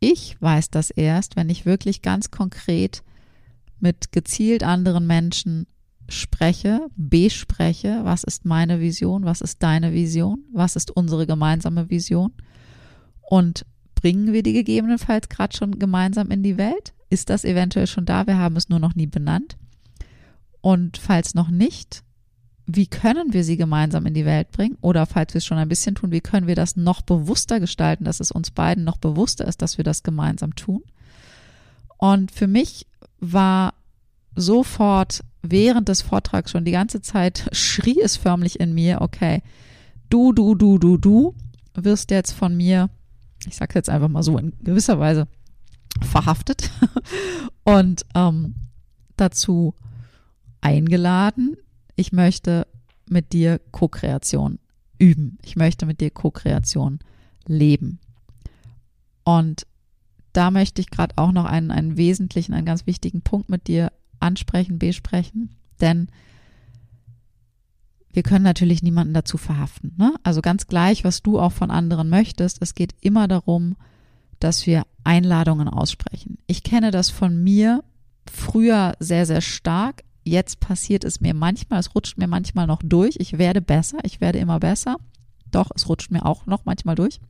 ich 0.00 0.40
weiß 0.40 0.70
das 0.70 0.90
erst, 0.90 1.36
wenn 1.36 1.48
ich 1.48 1.66
wirklich 1.66 2.02
ganz 2.02 2.30
konkret 2.30 3.02
mit 3.78 4.12
gezielt 4.12 4.62
anderen 4.64 5.06
Menschen 5.06 5.66
spreche, 6.08 6.88
bespreche, 6.96 8.00
was 8.02 8.24
ist 8.24 8.44
meine 8.44 8.80
Vision, 8.80 9.24
was 9.24 9.40
ist 9.40 9.62
deine 9.62 9.92
Vision, 9.92 10.44
was 10.52 10.76
ist 10.76 10.90
unsere 10.90 11.26
gemeinsame 11.26 11.88
Vision 11.88 12.32
und 13.22 13.64
bringen 14.04 14.34
wir 14.34 14.42
die 14.42 14.52
gegebenenfalls 14.52 15.30
gerade 15.30 15.56
schon 15.56 15.78
gemeinsam 15.78 16.30
in 16.30 16.42
die 16.42 16.58
Welt? 16.58 16.92
Ist 17.08 17.30
das 17.30 17.42
eventuell 17.42 17.86
schon 17.86 18.04
da? 18.04 18.26
Wir 18.26 18.36
haben 18.36 18.54
es 18.56 18.68
nur 18.68 18.78
noch 18.78 18.94
nie 18.94 19.06
benannt. 19.06 19.56
Und 20.60 20.98
falls 20.98 21.34
noch 21.34 21.48
nicht, 21.48 22.02
wie 22.66 22.86
können 22.86 23.32
wir 23.32 23.44
sie 23.44 23.56
gemeinsam 23.56 24.04
in 24.04 24.12
die 24.12 24.26
Welt 24.26 24.50
bringen? 24.50 24.76
Oder 24.82 25.06
falls 25.06 25.32
wir 25.32 25.38
es 25.38 25.46
schon 25.46 25.56
ein 25.56 25.70
bisschen 25.70 25.94
tun, 25.94 26.12
wie 26.12 26.20
können 26.20 26.46
wir 26.46 26.54
das 26.54 26.76
noch 26.76 27.00
bewusster 27.00 27.60
gestalten, 27.60 28.04
dass 28.04 28.20
es 28.20 28.30
uns 28.30 28.50
beiden 28.50 28.84
noch 28.84 28.98
bewusster 28.98 29.48
ist, 29.48 29.62
dass 29.62 29.78
wir 29.78 29.84
das 29.84 30.02
gemeinsam 30.02 30.54
tun? 30.54 30.82
Und 31.96 32.30
für 32.30 32.46
mich 32.46 32.86
war 33.20 33.72
sofort 34.36 35.24
während 35.40 35.88
des 35.88 36.02
Vortrags 36.02 36.50
schon 36.50 36.66
die 36.66 36.72
ganze 36.72 37.00
Zeit 37.00 37.48
schrie 37.52 38.02
es 38.02 38.18
förmlich 38.18 38.60
in 38.60 38.74
mir, 38.74 39.00
okay, 39.00 39.40
du, 40.10 40.34
du, 40.34 40.54
du, 40.54 40.76
du, 40.76 40.98
du 40.98 41.34
wirst 41.74 42.10
jetzt 42.10 42.32
von 42.32 42.54
mir, 42.54 42.90
ich 43.46 43.56
sage 43.56 43.74
jetzt 43.74 43.90
einfach 43.90 44.08
mal 44.08 44.22
so 44.22 44.38
in 44.38 44.52
gewisser 44.62 44.98
Weise, 44.98 45.28
verhaftet 46.02 46.70
und 47.64 48.04
ähm, 48.14 48.54
dazu 49.16 49.74
eingeladen. 50.60 51.56
Ich 51.96 52.12
möchte 52.12 52.66
mit 53.08 53.32
dir 53.32 53.60
Co-Kreation 53.70 54.58
üben. 54.98 55.38
Ich 55.42 55.56
möchte 55.56 55.86
mit 55.86 56.00
dir 56.00 56.10
Co-Kreation 56.10 56.98
leben. 57.46 58.00
Und 59.24 59.66
da 60.32 60.50
möchte 60.50 60.80
ich 60.80 60.90
gerade 60.90 61.14
auch 61.16 61.32
noch 61.32 61.44
einen, 61.44 61.70
einen 61.70 61.96
wesentlichen, 61.96 62.54
einen 62.54 62.66
ganz 62.66 62.86
wichtigen 62.86 63.22
Punkt 63.22 63.48
mit 63.48 63.68
dir 63.68 63.92
ansprechen, 64.20 64.78
besprechen, 64.78 65.50
denn 65.80 66.08
wir 68.14 68.22
können 68.22 68.44
natürlich 68.44 68.82
niemanden 68.82 69.12
dazu 69.12 69.36
verhaften. 69.36 69.92
Ne? 69.98 70.14
Also 70.22 70.40
ganz 70.40 70.68
gleich, 70.68 71.02
was 71.02 71.22
du 71.22 71.40
auch 71.40 71.52
von 71.52 71.70
anderen 71.72 72.08
möchtest, 72.08 72.62
es 72.62 72.76
geht 72.76 72.94
immer 73.00 73.26
darum, 73.26 73.74
dass 74.38 74.66
wir 74.66 74.84
Einladungen 75.02 75.68
aussprechen. 75.68 76.38
Ich 76.46 76.62
kenne 76.62 76.92
das 76.92 77.10
von 77.10 77.42
mir 77.42 77.82
früher 78.30 78.94
sehr, 79.00 79.26
sehr 79.26 79.40
stark. 79.40 80.04
Jetzt 80.22 80.60
passiert 80.60 81.04
es 81.04 81.20
mir 81.20 81.34
manchmal, 81.34 81.80
es 81.80 81.94
rutscht 81.94 82.16
mir 82.16 82.28
manchmal 82.28 82.68
noch 82.68 82.82
durch. 82.84 83.16
Ich 83.18 83.36
werde 83.36 83.60
besser, 83.60 83.98
ich 84.04 84.20
werde 84.20 84.38
immer 84.38 84.60
besser. 84.60 84.96
Doch, 85.50 85.70
es 85.74 85.88
rutscht 85.88 86.12
mir 86.12 86.24
auch 86.24 86.46
noch 86.46 86.64
manchmal 86.64 86.94
durch. 86.94 87.20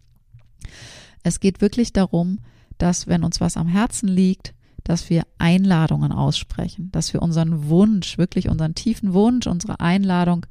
Es 1.23 1.41
geht 1.41 1.63
wirklich 1.63 1.95
darum, 1.95 2.41
dass 2.77 3.07
wenn 3.07 3.25
uns 3.25 3.41
was 3.41 3.57
am 3.57 3.69
Herzen 3.69 4.09
liegt, 4.09 4.55
dass 4.83 5.09
wir 5.09 5.23
Einladungen 5.39 6.13
aussprechen, 6.13 6.91
dass 6.93 7.15
wir 7.15 7.23
unseren 7.23 7.69
Wunsch, 7.69 8.19
wirklich 8.19 8.51
unseren 8.51 8.75
tiefen 8.75 9.15
Wunsch, 9.15 9.47
unsere 9.47 9.81
Einladung 9.81 10.45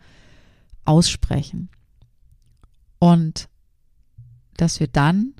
aussprechen. 0.85 1.69
Und 2.99 3.49
dass 4.57 4.79
wir 4.79 4.87
dann 4.87 5.33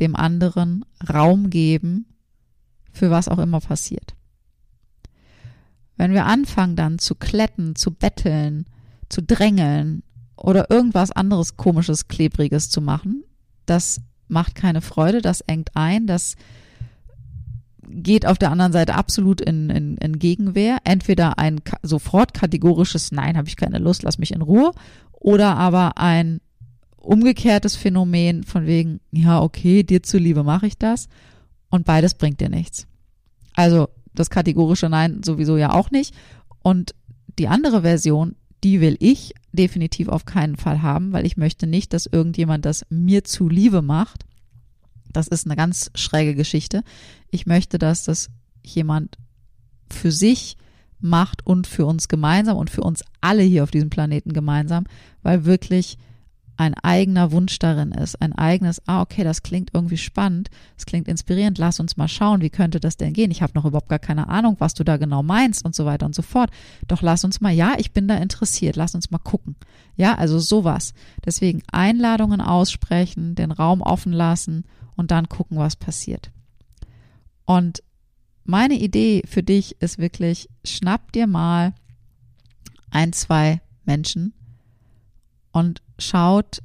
dem 0.00 0.16
anderen 0.16 0.84
Raum 1.08 1.50
geben, 1.50 2.06
für 2.92 3.10
was 3.10 3.28
auch 3.28 3.38
immer 3.38 3.60
passiert. 3.60 4.14
Wenn 5.96 6.12
wir 6.12 6.26
anfangen 6.26 6.76
dann 6.76 6.98
zu 6.98 7.14
kletten, 7.14 7.76
zu 7.76 7.92
betteln, 7.92 8.66
zu 9.08 9.22
drängeln 9.22 10.02
oder 10.36 10.70
irgendwas 10.70 11.10
anderes 11.10 11.56
komisches, 11.56 12.08
klebriges 12.08 12.70
zu 12.70 12.80
machen, 12.80 13.24
das 13.66 14.00
macht 14.26 14.54
keine 14.54 14.80
Freude, 14.80 15.20
das 15.20 15.42
engt 15.42 15.76
ein, 15.76 16.06
das 16.06 16.36
geht 17.90 18.26
auf 18.26 18.38
der 18.38 18.50
anderen 18.50 18.72
Seite 18.72 18.94
absolut 18.94 19.40
in, 19.40 19.70
in, 19.70 19.96
in 19.96 20.18
Gegenwehr. 20.18 20.78
Entweder 20.84 21.38
ein 21.38 21.60
sofort 21.82 22.34
kategorisches 22.34 23.12
Nein, 23.12 23.36
habe 23.36 23.48
ich 23.48 23.56
keine 23.56 23.78
Lust, 23.78 24.02
lass 24.02 24.18
mich 24.18 24.32
in 24.32 24.42
Ruhe, 24.42 24.72
oder 25.12 25.56
aber 25.56 25.98
ein 25.98 26.40
umgekehrtes 26.96 27.76
Phänomen 27.76 28.44
von 28.44 28.66
wegen, 28.66 29.00
ja, 29.10 29.40
okay, 29.40 29.82
dir 29.82 30.02
zuliebe 30.02 30.42
mache 30.42 30.66
ich 30.66 30.78
das. 30.78 31.08
Und 31.70 31.84
beides 31.84 32.14
bringt 32.14 32.40
dir 32.40 32.48
nichts. 32.48 32.86
Also 33.54 33.88
das 34.14 34.30
kategorische 34.30 34.88
Nein 34.88 35.22
sowieso 35.22 35.56
ja 35.56 35.72
auch 35.72 35.90
nicht. 35.90 36.14
Und 36.62 36.94
die 37.38 37.48
andere 37.48 37.82
Version, 37.82 38.34
die 38.64 38.80
will 38.80 38.96
ich 39.00 39.34
definitiv 39.52 40.08
auf 40.08 40.24
keinen 40.24 40.56
Fall 40.56 40.82
haben, 40.82 41.12
weil 41.12 41.26
ich 41.26 41.36
möchte 41.36 41.66
nicht, 41.66 41.92
dass 41.92 42.06
irgendjemand 42.06 42.64
das 42.64 42.84
mir 42.90 43.24
zuliebe 43.24 43.82
macht 43.82 44.24
das 45.12 45.28
ist 45.28 45.46
eine 45.46 45.56
ganz 45.56 45.90
schräge 45.94 46.34
Geschichte. 46.34 46.82
Ich 47.30 47.46
möchte, 47.46 47.78
dass 47.78 48.04
das 48.04 48.30
jemand 48.62 49.18
für 49.90 50.12
sich 50.12 50.56
macht 51.00 51.46
und 51.46 51.66
für 51.66 51.86
uns 51.86 52.08
gemeinsam 52.08 52.56
und 52.56 52.70
für 52.70 52.82
uns 52.82 53.02
alle 53.20 53.42
hier 53.42 53.62
auf 53.62 53.70
diesem 53.70 53.90
Planeten 53.90 54.32
gemeinsam, 54.32 54.84
weil 55.22 55.44
wirklich 55.44 55.96
ein 56.60 56.74
eigener 56.74 57.32
Wunsch 57.32 57.58
darin 57.58 57.90
ist, 57.90 58.20
ein 58.20 58.34
eigenes, 58.34 58.86
ah, 58.86 59.00
okay, 59.00 59.24
das 59.24 59.42
klingt 59.42 59.70
irgendwie 59.72 59.96
spannend, 59.96 60.50
das 60.76 60.84
klingt 60.84 61.08
inspirierend, 61.08 61.56
lass 61.56 61.80
uns 61.80 61.96
mal 61.96 62.06
schauen, 62.06 62.42
wie 62.42 62.50
könnte 62.50 62.80
das 62.80 62.98
denn 62.98 63.14
gehen? 63.14 63.30
Ich 63.30 63.40
habe 63.40 63.54
noch 63.54 63.64
überhaupt 63.64 63.88
gar 63.88 63.98
keine 63.98 64.28
Ahnung, 64.28 64.56
was 64.58 64.74
du 64.74 64.84
da 64.84 64.98
genau 64.98 65.22
meinst 65.22 65.64
und 65.64 65.74
so 65.74 65.86
weiter 65.86 66.04
und 66.04 66.14
so 66.14 66.20
fort. 66.20 66.50
Doch 66.86 67.00
lass 67.00 67.24
uns 67.24 67.40
mal, 67.40 67.50
ja, 67.50 67.76
ich 67.78 67.92
bin 67.92 68.08
da 68.08 68.16
interessiert, 68.18 68.76
lass 68.76 68.94
uns 68.94 69.10
mal 69.10 69.16
gucken. 69.16 69.56
Ja, 69.96 70.16
also 70.16 70.38
sowas. 70.38 70.92
Deswegen 71.24 71.62
Einladungen 71.72 72.42
aussprechen, 72.42 73.34
den 73.34 73.52
Raum 73.52 73.80
offen 73.80 74.12
lassen 74.12 74.64
und 74.96 75.12
dann 75.12 75.30
gucken, 75.30 75.56
was 75.56 75.76
passiert. 75.76 76.30
Und 77.46 77.82
meine 78.44 78.74
Idee 78.74 79.22
für 79.26 79.42
dich 79.42 79.80
ist 79.80 79.96
wirklich, 79.96 80.50
schnapp 80.62 81.10
dir 81.12 81.26
mal 81.26 81.72
ein, 82.90 83.14
zwei 83.14 83.62
Menschen 83.86 84.34
und 85.52 85.82
schaut 85.98 86.62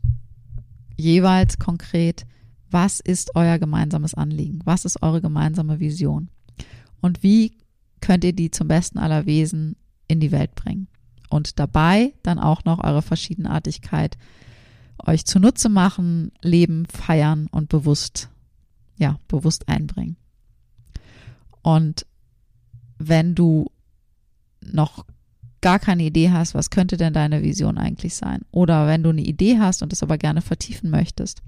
jeweils 0.96 1.60
konkret, 1.60 2.26
was 2.70 3.00
ist 3.00 3.36
euer 3.36 3.58
gemeinsames 3.58 4.14
Anliegen? 4.14 4.60
Was 4.66 4.86
ist 4.86 5.02
eure 5.02 5.22
gemeinsame 5.22 5.80
Vision? 5.80 6.30
Und 7.02 7.24
wie 7.24 7.58
könnt 8.02 8.24
ihr 8.24 8.34
die 8.34 8.52
zum 8.52 8.68
besten 8.68 8.98
aller 8.98 9.26
Wesen 9.26 9.76
in 10.08 10.20
die 10.20 10.32
Welt 10.32 10.56
bringen? 10.56 10.88
Und 11.30 11.60
dabei 11.60 12.14
dann 12.24 12.40
auch 12.40 12.66
noch 12.66 12.84
eure 12.84 13.02
Verschiedenartigkeit 13.02 14.18
euch 15.06 15.26
zunutze 15.26 15.70
machen, 15.70 16.32
leben, 16.42 16.86
feiern 16.86 17.48
und 17.52 17.70
bewusst, 17.70 18.30
ja, 18.98 19.20
bewusst 19.28 19.68
einbringen. 19.68 20.18
Und 21.62 22.06
wenn 22.98 23.36
du 23.36 23.72
noch 24.62 25.06
gar 25.66 25.80
keine 25.80 26.04
Idee 26.04 26.30
hast, 26.30 26.54
was 26.54 26.70
könnte 26.70 26.96
denn 26.96 27.12
deine 27.12 27.42
Vision 27.42 27.80
eigentlich 27.80 28.14
sein? 28.14 28.42
Oder 28.52 28.86
wenn 28.86 29.02
du 29.02 29.10
eine 29.10 29.24
Idee 29.24 29.58
hast 29.58 29.82
und 29.82 29.92
es 29.94 30.04
aber 30.04 30.20
gerne 30.20 30.42
vertiefen 30.42 30.92
möchtest. 30.92 31.42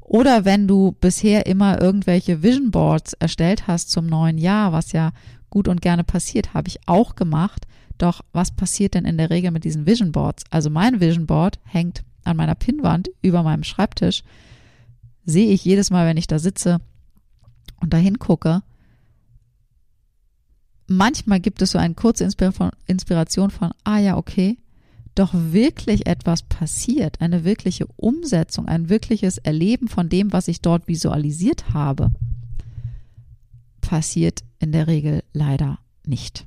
Oder 0.00 0.44
wenn 0.44 0.66
du 0.66 0.90
bisher 0.90 1.46
immer 1.46 1.80
irgendwelche 1.80 2.42
Vision 2.42 2.72
Boards 2.72 3.12
erstellt 3.12 3.68
hast 3.68 3.92
zum 3.92 4.06
neuen 4.06 4.38
Jahr, 4.38 4.72
was 4.72 4.90
ja 4.90 5.12
gut 5.50 5.68
und 5.68 5.82
gerne 5.82 6.02
passiert, 6.02 6.52
habe 6.52 6.66
ich 6.66 6.80
auch 6.86 7.14
gemacht. 7.14 7.68
Doch 7.96 8.22
was 8.32 8.50
passiert 8.50 8.94
denn 8.94 9.04
in 9.04 9.18
der 9.18 9.30
Regel 9.30 9.52
mit 9.52 9.62
diesen 9.62 9.86
Vision 9.86 10.10
Boards? 10.10 10.42
Also 10.50 10.68
mein 10.68 10.98
Vision 10.98 11.26
Board 11.26 11.60
hängt 11.62 12.02
an 12.24 12.36
meiner 12.36 12.56
Pinnwand 12.56 13.08
über 13.22 13.44
meinem 13.44 13.62
Schreibtisch. 13.62 14.24
Sehe 15.24 15.52
ich 15.52 15.64
jedes 15.64 15.92
Mal, 15.92 16.08
wenn 16.08 16.16
ich 16.16 16.26
da 16.26 16.40
sitze 16.40 16.80
und 17.80 17.94
da 17.94 17.98
hingucke, 17.98 18.62
manchmal 20.86 21.40
gibt 21.40 21.62
es 21.62 21.72
so 21.72 21.78
eine 21.78 21.94
kurze 21.94 22.24
Inspiration 22.86 23.50
von, 23.50 23.70
ah 23.84 23.98
ja, 23.98 24.16
okay, 24.16 24.58
doch 25.14 25.32
wirklich 25.32 26.06
etwas 26.06 26.42
passiert, 26.42 27.20
eine 27.20 27.44
wirkliche 27.44 27.86
Umsetzung, 27.96 28.66
ein 28.66 28.88
wirkliches 28.88 29.38
Erleben 29.38 29.88
von 29.88 30.08
dem, 30.08 30.32
was 30.32 30.48
ich 30.48 30.60
dort 30.60 30.88
visualisiert 30.88 31.72
habe, 31.72 32.10
passiert 33.80 34.40
in 34.58 34.72
der 34.72 34.86
Regel 34.86 35.22
leider 35.32 35.78
nicht. 36.04 36.46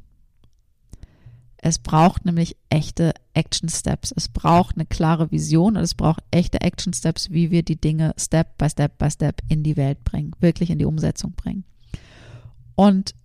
Es 1.59 1.79
braucht 1.79 2.23
nämlich 2.23 2.55
echte 2.69 3.13
Action 3.33 3.67
Steps. 3.67 4.13
Es 4.15 4.29
braucht 4.29 4.75
eine 4.75 4.85
klare 4.85 5.31
Vision 5.31 5.75
und 5.75 5.83
es 5.83 5.95
braucht 5.95 6.23
echte 6.31 6.61
Action 6.61 6.93
Steps, 6.93 7.31
wie 7.31 7.51
wir 7.51 7.63
die 7.63 7.79
Dinge 7.79 8.13
Step 8.17 8.57
by 8.57 8.69
Step 8.69 8.97
by 8.97 9.09
Step 9.09 9.41
in 9.49 9.63
die 9.63 9.75
Welt 9.75 10.03
bringen, 10.03 10.31
wirklich 10.39 10.69
in 10.69 10.77
die 10.77 10.85
Umsetzung 10.85 11.33
bringen. 11.33 11.63
Und 12.75 13.15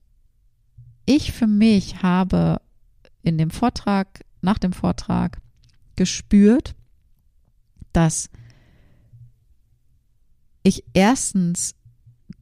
ich 1.07 1.33
für 1.33 1.47
mich 1.47 2.03
habe 2.03 2.61
in 3.23 3.38
dem 3.38 3.51
Vortrag, 3.51 4.25
nach 4.41 4.59
dem 4.59 4.73
Vortrag 4.73 5.41
gespürt, 5.97 6.75
dass 7.93 8.31
ich 10.62 10.85
erstens 10.95 11.75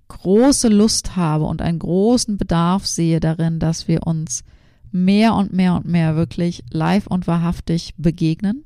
große 0.08 0.68
Lust 0.68 1.16
habe 1.16 1.44
und 1.44 1.62
einen 1.62 1.78
großen 1.78 2.36
Bedarf 2.36 2.86
sehe 2.86 3.20
darin, 3.20 3.58
dass 3.58 3.88
wir 3.88 4.06
uns 4.06 4.44
mehr 4.92 5.34
und 5.34 5.52
mehr 5.52 5.74
und 5.74 5.86
mehr 5.86 6.16
wirklich 6.16 6.64
live 6.70 7.06
und 7.06 7.26
wahrhaftig 7.26 7.94
begegnen. 7.96 8.64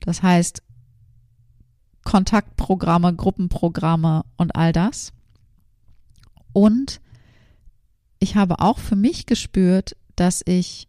Das 0.00 0.22
heißt, 0.22 0.62
Kontaktprogramme, 2.04 3.14
Gruppenprogramme 3.14 4.24
und 4.36 4.54
all 4.54 4.72
das. 4.72 5.12
Und 6.52 7.00
ich 8.24 8.36
habe 8.36 8.60
auch 8.60 8.78
für 8.78 8.96
mich 8.96 9.26
gespürt, 9.26 9.96
dass 10.16 10.42
ich 10.46 10.88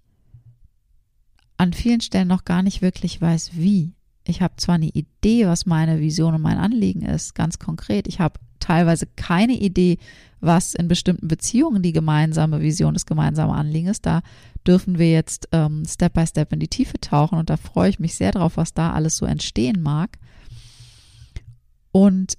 an 1.58 1.74
vielen 1.74 2.00
Stellen 2.00 2.30
noch 2.30 2.46
gar 2.46 2.64
nicht 2.64 2.82
wirklich 2.82 3.20
weiß, 3.20 3.52
wie. 3.56 3.94
Ich 4.24 4.42
habe 4.42 4.56
zwar 4.56 4.76
eine 4.76 4.88
Idee, 4.88 5.46
was 5.46 5.66
meine 5.66 6.00
Vision 6.00 6.34
und 6.34 6.42
mein 6.42 6.58
Anliegen 6.58 7.02
ist, 7.02 7.36
ganz 7.36 7.60
konkret. 7.60 8.08
Ich 8.08 8.22
habe 8.22 8.40
teilweise 8.62 9.06
keine 9.18 9.52
Idee, 9.52 9.98
was 10.40 10.76
in 10.76 10.88
bestimmten 10.88 11.28
Beziehungen 11.28 11.84
die 11.84 11.92
gemeinsame 11.92 12.62
Vision, 12.62 12.94
das 12.94 13.06
gemeinsame 13.06 13.54
Anliegen 13.54 13.88
ist. 13.88 14.06
Da 14.06 14.22
dürfen 14.66 14.98
wir 14.98 15.12
jetzt 15.12 15.50
ähm, 15.52 15.84
Step 15.86 16.14
by 16.14 16.26
Step 16.26 16.54
in 16.54 16.62
die 16.62 16.70
Tiefe 16.70 17.02
tauchen 17.02 17.38
und 17.38 17.50
da 17.50 17.58
freue 17.58 17.90
ich 17.90 18.00
mich 18.00 18.16
sehr 18.16 18.32
drauf, 18.32 18.56
was 18.56 18.74
da 18.74 18.94
alles 18.94 19.18
so 19.18 19.26
entstehen 19.26 19.82
mag. 19.82 20.20
Und 21.92 22.38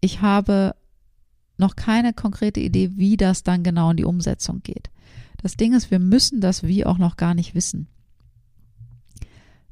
ich 0.00 0.20
habe 0.20 0.76
noch 1.58 1.76
keine 1.76 2.12
konkrete 2.12 2.60
Idee, 2.60 2.92
wie 2.96 3.16
das 3.16 3.42
dann 3.42 3.62
genau 3.62 3.90
in 3.90 3.96
die 3.96 4.04
Umsetzung 4.04 4.62
geht. 4.62 4.90
Das 5.42 5.56
Ding 5.56 5.74
ist, 5.74 5.90
wir 5.90 5.98
müssen 5.98 6.40
das 6.40 6.62
Wie 6.62 6.84
auch 6.84 6.98
noch 6.98 7.16
gar 7.16 7.34
nicht 7.34 7.54
wissen. 7.54 7.88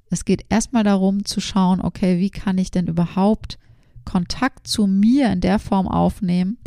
Es 0.08 0.24
geht 0.24 0.46
erstmal 0.48 0.84
darum 0.84 1.24
zu 1.24 1.40
schauen, 1.40 1.80
okay, 1.80 2.18
wie 2.18 2.30
kann 2.30 2.58
ich 2.58 2.70
denn 2.70 2.86
überhaupt 2.86 3.58
Kontakt 4.04 4.68
zu 4.68 4.86
mir 4.86 5.32
in 5.32 5.40
der 5.40 5.58
Form 5.58 5.88
aufnehmen, 5.88 6.58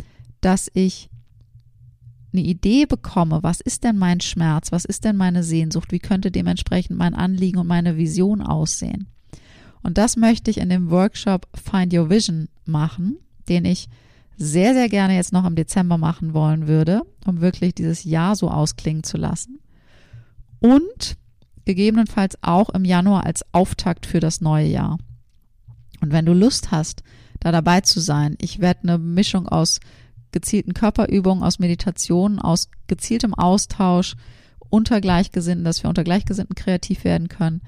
dass 0.42 0.70
ich 0.74 1.08
eine 2.32 2.42
Idee 2.42 2.86
bekomme, 2.86 3.42
was 3.42 3.60
ist 3.60 3.82
denn 3.82 3.98
mein 3.98 4.20
Schmerz, 4.20 4.72
was 4.72 4.84
ist 4.84 5.04
denn 5.04 5.16
meine 5.16 5.42
Sehnsucht, 5.42 5.90
wie 5.90 5.98
könnte 5.98 6.30
dementsprechend 6.30 6.96
mein 6.96 7.14
Anliegen 7.14 7.58
und 7.58 7.66
meine 7.66 7.96
Vision 7.96 8.40
aussehen. 8.42 9.08
Und 9.82 9.98
das 9.98 10.16
möchte 10.16 10.50
ich 10.50 10.58
in 10.58 10.68
dem 10.68 10.90
Workshop 10.90 11.48
Find 11.54 11.92
Your 11.94 12.10
Vision 12.10 12.48
machen, 12.66 13.16
den 13.48 13.64
ich 13.64 13.88
sehr, 14.42 14.72
sehr 14.72 14.88
gerne 14.88 15.14
jetzt 15.16 15.34
noch 15.34 15.44
im 15.44 15.54
Dezember 15.54 15.98
machen 15.98 16.32
wollen 16.32 16.66
würde, 16.66 17.02
um 17.26 17.42
wirklich 17.42 17.74
dieses 17.74 18.04
Jahr 18.04 18.34
so 18.34 18.50
ausklingen 18.50 19.04
zu 19.04 19.18
lassen. 19.18 19.60
Und 20.60 21.18
gegebenenfalls 21.66 22.38
auch 22.42 22.70
im 22.70 22.86
Januar 22.86 23.26
als 23.26 23.44
Auftakt 23.52 24.06
für 24.06 24.18
das 24.18 24.40
neue 24.40 24.66
Jahr. 24.66 24.98
Und 26.00 26.12
wenn 26.12 26.24
du 26.24 26.32
Lust 26.32 26.70
hast, 26.70 27.02
da 27.38 27.52
dabei 27.52 27.82
zu 27.82 28.00
sein, 28.00 28.34
ich 28.40 28.60
werde 28.60 28.80
eine 28.84 28.98
Mischung 28.98 29.46
aus 29.46 29.78
gezielten 30.32 30.72
Körperübungen, 30.72 31.44
aus 31.44 31.58
Meditationen, 31.58 32.38
aus 32.38 32.70
gezieltem 32.86 33.34
Austausch 33.34 34.14
unter 34.70 35.02
Gleichgesinnten, 35.02 35.66
dass 35.66 35.82
wir 35.82 35.90
unter 35.90 36.04
Gleichgesinnten 36.04 36.54
kreativ 36.54 37.04
werden 37.04 37.28
können, 37.28 37.60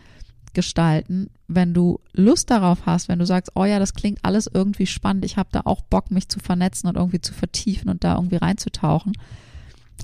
gestalten, 0.54 1.30
wenn 1.48 1.74
du 1.74 2.00
Lust 2.12 2.50
darauf 2.50 2.86
hast, 2.86 3.08
wenn 3.08 3.18
du 3.18 3.26
sagst, 3.26 3.52
oh 3.54 3.64
ja, 3.64 3.78
das 3.78 3.94
klingt 3.94 4.18
alles 4.22 4.50
irgendwie 4.52 4.86
spannend, 4.86 5.24
ich 5.24 5.36
habe 5.36 5.48
da 5.52 5.62
auch 5.64 5.82
Bock, 5.82 6.10
mich 6.10 6.28
zu 6.28 6.40
vernetzen 6.40 6.88
und 6.88 6.96
irgendwie 6.96 7.20
zu 7.20 7.34
vertiefen 7.34 7.88
und 7.88 8.04
da 8.04 8.14
irgendwie 8.14 8.36
reinzutauchen 8.36 9.12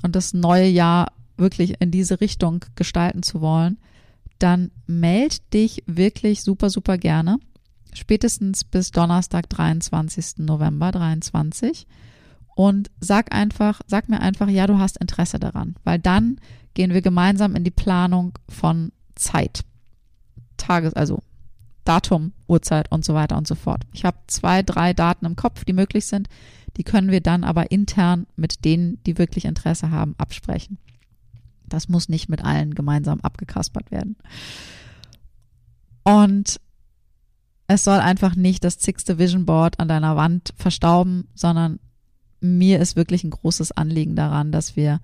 und 0.03 0.15
das 0.15 0.33
neue 0.33 0.67
Jahr 0.67 1.11
wirklich 1.37 1.81
in 1.81 1.91
diese 1.91 2.21
Richtung 2.21 2.65
gestalten 2.75 3.23
zu 3.23 3.41
wollen, 3.41 3.77
dann 4.39 4.71
meld 4.87 5.53
dich 5.53 5.83
wirklich 5.85 6.43
super, 6.43 6.69
super 6.69 6.97
gerne. 6.97 7.37
Spätestens 7.93 8.63
bis 8.63 8.91
Donnerstag, 8.91 9.49
23. 9.49 10.37
November 10.37 10.91
23. 10.91 11.87
Und 12.55 12.91
sag 12.99 13.33
einfach, 13.33 13.81
sag 13.87 14.09
mir 14.09 14.21
einfach, 14.21 14.49
ja, 14.49 14.67
du 14.67 14.77
hast 14.77 14.97
Interesse 14.97 15.39
daran, 15.39 15.75
weil 15.83 15.97
dann 15.99 16.39
gehen 16.73 16.93
wir 16.93 17.01
gemeinsam 17.01 17.55
in 17.55 17.63
die 17.63 17.71
Planung 17.71 18.37
von 18.47 18.91
Zeit. 19.15 19.61
Tages, 20.59 20.93
also 20.93 21.21
Datum, 21.83 22.33
Uhrzeit 22.47 22.91
und 22.91 23.03
so 23.03 23.13
weiter 23.13 23.37
und 23.37 23.47
so 23.47 23.55
fort. 23.55 23.83
Ich 23.93 24.05
habe 24.05 24.17
zwei, 24.27 24.61
drei 24.61 24.93
Daten 24.93 25.25
im 25.25 25.35
Kopf, 25.35 25.65
die 25.65 25.73
möglich 25.73 26.05
sind. 26.05 26.27
Die 26.77 26.83
können 26.83 27.09
wir 27.09 27.21
dann 27.21 27.43
aber 27.43 27.71
intern 27.71 28.27
mit 28.35 28.63
denen, 28.63 29.01
die 29.05 29.17
wirklich 29.17 29.45
Interesse 29.45 29.89
haben, 29.89 30.13
absprechen. 30.17 30.77
Das 31.65 31.89
muss 31.89 32.09
nicht 32.09 32.29
mit 32.29 32.43
allen 32.43 32.75
gemeinsam 32.75 33.19
abgekaspert 33.21 33.91
werden. 33.91 34.17
Und 36.03 36.59
es 37.67 37.83
soll 37.83 37.99
einfach 37.99 38.35
nicht 38.35 38.63
das 38.63 38.77
zigste 38.77 39.17
Vision 39.19 39.45
Board 39.45 39.79
an 39.79 39.87
deiner 39.87 40.15
Wand 40.15 40.53
verstauben, 40.55 41.27
sondern 41.35 41.79
mir 42.41 42.79
ist 42.79 42.95
wirklich 42.95 43.23
ein 43.23 43.29
großes 43.29 43.71
Anliegen 43.71 44.15
daran, 44.15 44.51
dass 44.51 44.75
wir 44.75 44.99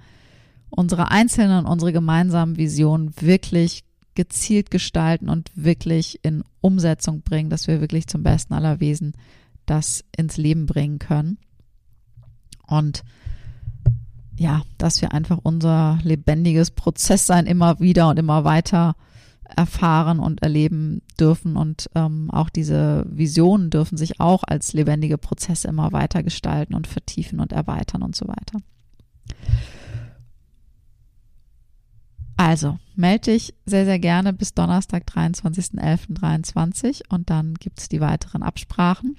unsere 0.70 1.12
einzelnen 1.12 1.66
und 1.66 1.72
unsere 1.72 1.94
gemeinsamen 1.94 2.58
Visionen 2.58 3.14
wirklich 3.22 3.85
gezielt 4.16 4.72
gestalten 4.72 5.30
und 5.30 5.52
wirklich 5.56 6.20
in 6.24 6.44
Umsetzung 6.62 7.22
bringen, 7.22 7.50
dass 7.50 7.68
wir 7.68 7.82
wirklich 7.82 8.08
zum 8.08 8.24
besten 8.24 8.54
aller 8.54 8.80
Wesen 8.80 9.14
das 9.66 10.04
ins 10.16 10.38
Leben 10.38 10.66
bringen 10.66 11.00
können. 11.00 11.38
Und 12.68 13.04
ja, 14.38 14.64
dass 14.78 15.02
wir 15.02 15.14
einfach 15.14 15.40
unser 15.44 16.00
lebendiges 16.04 16.72
Prozesssein 16.72 17.46
immer 17.46 17.80
wieder 17.80 18.10
und 18.10 18.20
immer 18.20 18.44
weiter 18.44 18.96
erfahren 19.56 20.20
und 20.20 20.42
erleben 20.42 21.02
dürfen 21.20 21.56
und 21.56 21.90
ähm, 21.94 22.32
auch 22.32 22.50
diese 22.50 23.06
Visionen 23.10 23.70
dürfen 23.70 23.96
sich 23.98 24.20
auch 24.20 24.44
als 24.44 24.74
lebendige 24.74 25.18
Prozesse 25.18 25.68
immer 25.68 25.92
weiter 25.92 26.24
gestalten 26.24 26.74
und 26.74 26.88
vertiefen 26.88 27.40
und 27.40 27.54
erweitern 27.54 28.02
und 28.02 28.16
so 28.16 28.28
weiter. 28.28 28.60
Also, 32.38 32.78
melde 32.96 33.32
dich 33.32 33.54
sehr, 33.66 33.86
sehr 33.86 34.00
gerne 34.00 34.34
bis 34.34 34.54
Donnerstag, 34.54 35.04
23.11.23 35.08 37.04
und 37.10 37.30
dann 37.30 37.54
gibt 37.56 37.80
es 37.80 37.90
die 37.90 38.02
weiteren 38.02 38.44
Absprachen. 38.44 39.18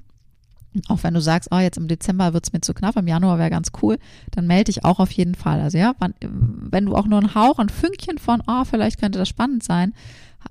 Auch 0.89 1.03
wenn 1.03 1.15
du 1.15 1.23
sagst, 1.23 1.49
oh, 1.53 1.59
jetzt 1.59 1.79
im 1.79 1.89
Dezember 1.89 2.35
wird 2.35 2.47
es 2.47 2.53
mir 2.53 2.61
zu 2.61 2.75
knapp, 2.75 2.97
im 2.97 3.07
Januar 3.07 3.39
wäre 3.39 3.49
ganz 3.49 3.69
cool, 3.81 3.99
dann 4.33 4.47
melde 4.47 4.65
dich 4.65 4.85
auch 4.85 4.99
auf 4.99 5.11
jeden 5.11 5.35
Fall. 5.35 5.61
Also 5.63 5.79
ja, 5.79 5.95
wann, 5.99 6.13
wenn 6.21 6.85
du 6.85 6.95
auch 6.95 7.07
nur 7.07 7.19
einen 7.19 7.35
Hauch, 7.35 7.59
ein 7.59 7.71
Fünkchen 7.71 8.19
von, 8.19 8.43
oh, 8.47 8.65
vielleicht 8.65 9.01
könnte 9.01 9.19
das 9.19 9.29
spannend 9.29 9.63
sein, 9.63 9.95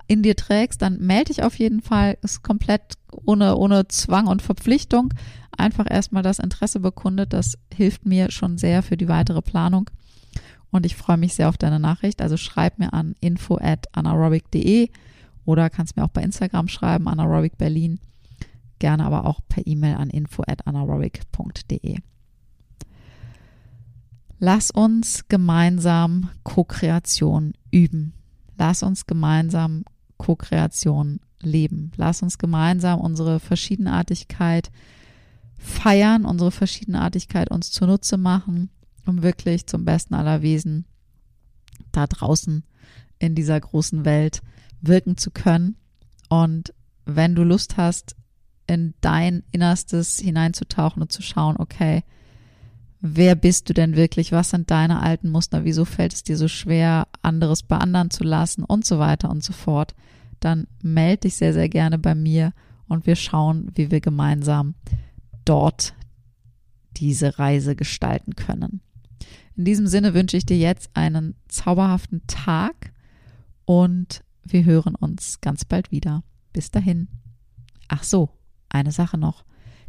in 0.08 0.22
dir 0.22 0.36
trägst, 0.36 0.82
dann 0.82 0.98
melde 0.98 1.26
dich 1.26 1.42
auf 1.42 1.58
jeden 1.58 1.80
Fall. 1.80 2.18
Ist 2.22 2.42
komplett 2.42 2.94
ohne, 3.24 3.56
ohne 3.56 3.88
Zwang 3.88 4.26
und 4.26 4.42
Verpflichtung. 4.42 5.14
Einfach 5.56 5.86
erstmal 5.88 6.22
das 6.22 6.38
Interesse 6.38 6.80
bekundet. 6.80 7.32
Das 7.32 7.56
hilft 7.72 8.04
mir 8.04 8.30
schon 8.30 8.58
sehr 8.58 8.82
für 8.82 8.96
die 8.96 9.08
weitere 9.08 9.42
Planung. 9.42 9.90
Und 10.76 10.86
ich 10.86 10.96
freue 10.96 11.16
mich 11.16 11.34
sehr 11.34 11.48
auf 11.48 11.56
deine 11.56 11.80
Nachricht. 11.80 12.20
Also 12.22 12.36
schreib 12.36 12.78
mir 12.78 12.92
an 12.92 13.14
info 13.20 13.56
at 13.56 13.86
anaerobic.de 13.96 14.90
oder 15.46 15.70
kannst 15.70 15.96
mir 15.96 16.04
auch 16.04 16.10
bei 16.10 16.22
Instagram 16.22 16.68
schreiben, 16.68 17.08
anaerobic 17.08 17.56
Berlin. 17.56 17.98
Gerne 18.78 19.04
aber 19.04 19.24
auch 19.24 19.40
per 19.48 19.66
E-Mail 19.66 19.94
an 19.94 20.10
info 20.10 20.42
at 20.46 20.66
anaerobic.de. 20.66 21.98
Lass 24.38 24.70
uns 24.70 25.28
gemeinsam 25.28 26.28
Co-Kreation 26.42 27.54
üben. 27.70 28.12
Lass 28.58 28.82
uns 28.82 29.06
gemeinsam 29.06 29.84
Co-Kreation 30.18 31.20
leben. 31.40 31.92
Lass 31.96 32.22
uns 32.22 32.36
gemeinsam 32.36 33.00
unsere 33.00 33.40
Verschiedenartigkeit 33.40 34.70
feiern, 35.58 36.26
unsere 36.26 36.50
Verschiedenartigkeit 36.50 37.50
uns 37.50 37.70
zunutze 37.70 38.18
machen, 38.18 38.68
um 39.06 39.22
wirklich 39.22 39.66
zum 39.66 39.84
besten 39.84 40.14
aller 40.14 40.42
Wesen 40.42 40.84
da 41.92 42.06
draußen 42.06 42.64
in 43.18 43.34
dieser 43.34 43.58
großen 43.58 44.04
Welt 44.04 44.42
wirken 44.80 45.16
zu 45.16 45.30
können. 45.30 45.76
Und 46.28 46.74
wenn 47.04 47.34
du 47.34 47.42
Lust 47.42 47.76
hast, 47.76 48.16
in 48.66 48.94
dein 49.00 49.44
Innerstes 49.52 50.18
hineinzutauchen 50.18 51.02
und 51.02 51.12
zu 51.12 51.22
schauen, 51.22 51.56
okay, 51.58 52.02
wer 53.00 53.34
bist 53.34 53.68
du 53.68 53.74
denn 53.74 53.96
wirklich? 53.96 54.32
Was 54.32 54.50
sind 54.50 54.70
deine 54.70 55.00
alten 55.02 55.30
Muster? 55.30 55.64
Wieso 55.64 55.84
fällt 55.84 56.12
es 56.12 56.24
dir 56.24 56.36
so 56.36 56.48
schwer, 56.48 57.06
anderes 57.22 57.62
bei 57.62 57.76
anderen 57.76 58.10
zu 58.10 58.24
lassen 58.24 58.64
und 58.64 58.84
so 58.84 58.98
weiter 58.98 59.30
und 59.30 59.44
so 59.44 59.52
fort? 59.52 59.94
Dann 60.40 60.66
melde 60.82 61.22
dich 61.22 61.36
sehr, 61.36 61.52
sehr 61.52 61.68
gerne 61.68 61.98
bei 61.98 62.14
mir 62.14 62.52
und 62.88 63.06
wir 63.06 63.16
schauen, 63.16 63.70
wie 63.74 63.90
wir 63.90 64.00
gemeinsam 64.00 64.74
dort 65.44 65.94
diese 66.96 67.38
Reise 67.38 67.76
gestalten 67.76 68.34
können. 68.34 68.80
In 69.56 69.64
diesem 69.64 69.86
Sinne 69.86 70.12
wünsche 70.12 70.36
ich 70.36 70.44
dir 70.44 70.58
jetzt 70.58 70.90
einen 70.94 71.34
zauberhaften 71.48 72.22
Tag 72.26 72.92
und 73.64 74.22
wir 74.44 74.64
hören 74.64 74.94
uns 74.94 75.40
ganz 75.40 75.64
bald 75.64 75.90
wieder. 75.90 76.22
Bis 76.52 76.70
dahin. 76.70 77.08
Ach 77.88 78.02
so, 78.02 78.28
eine 78.68 78.92
Sache 78.92 79.18
noch. 79.18 79.44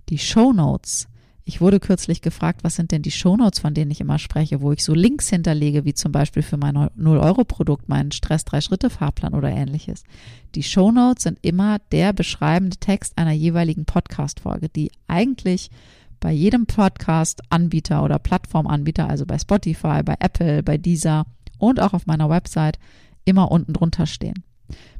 Die 0.09 0.17
Show 0.17 0.53
Notes. 0.53 1.07
Ich 1.43 1.61
wurde 1.61 1.79
kürzlich 1.79 2.21
gefragt, 2.21 2.63
was 2.63 2.75
sind 2.75 2.91
denn 2.91 3.01
die 3.01 3.11
Show 3.11 3.37
Notes, 3.37 3.59
von 3.59 3.73
denen 3.73 3.91
ich 3.91 4.01
immer 4.01 4.19
spreche, 4.19 4.61
wo 4.61 4.73
ich 4.73 4.83
so 4.83 4.93
Links 4.93 5.29
hinterlege, 5.29 5.85
wie 5.85 5.93
zum 5.93 6.11
Beispiel 6.11 6.43
für 6.43 6.57
mein 6.57 6.75
0-Euro-Produkt, 6.75 7.87
meinen 7.87 8.11
Stress-3-Schritte-Fahrplan 8.11 9.33
oder 9.33 9.49
ähnliches. 9.49 10.03
Die 10.55 10.63
Show 10.63 10.91
Notes 10.91 11.23
sind 11.23 11.39
immer 11.41 11.79
der 11.91 12.11
beschreibende 12.11 12.77
Text 12.77 13.17
einer 13.17 13.31
jeweiligen 13.31 13.85
Podcast-Folge, 13.85 14.67
die 14.67 14.91
eigentlich 15.07 15.69
bei 16.19 16.31
jedem 16.31 16.65
Podcast-Anbieter 16.65 18.03
oder 18.03 18.19
Plattformanbieter, 18.19 19.07
also 19.07 19.25
bei 19.25 19.37
Spotify, 19.37 20.01
bei 20.03 20.15
Apple, 20.19 20.63
bei 20.63 20.77
Deezer 20.77 21.25
und 21.57 21.79
auch 21.79 21.93
auf 21.93 22.05
meiner 22.05 22.29
Website 22.29 22.79
immer 23.25 23.51
unten 23.51 23.73
drunter 23.73 24.05
stehen. 24.05 24.43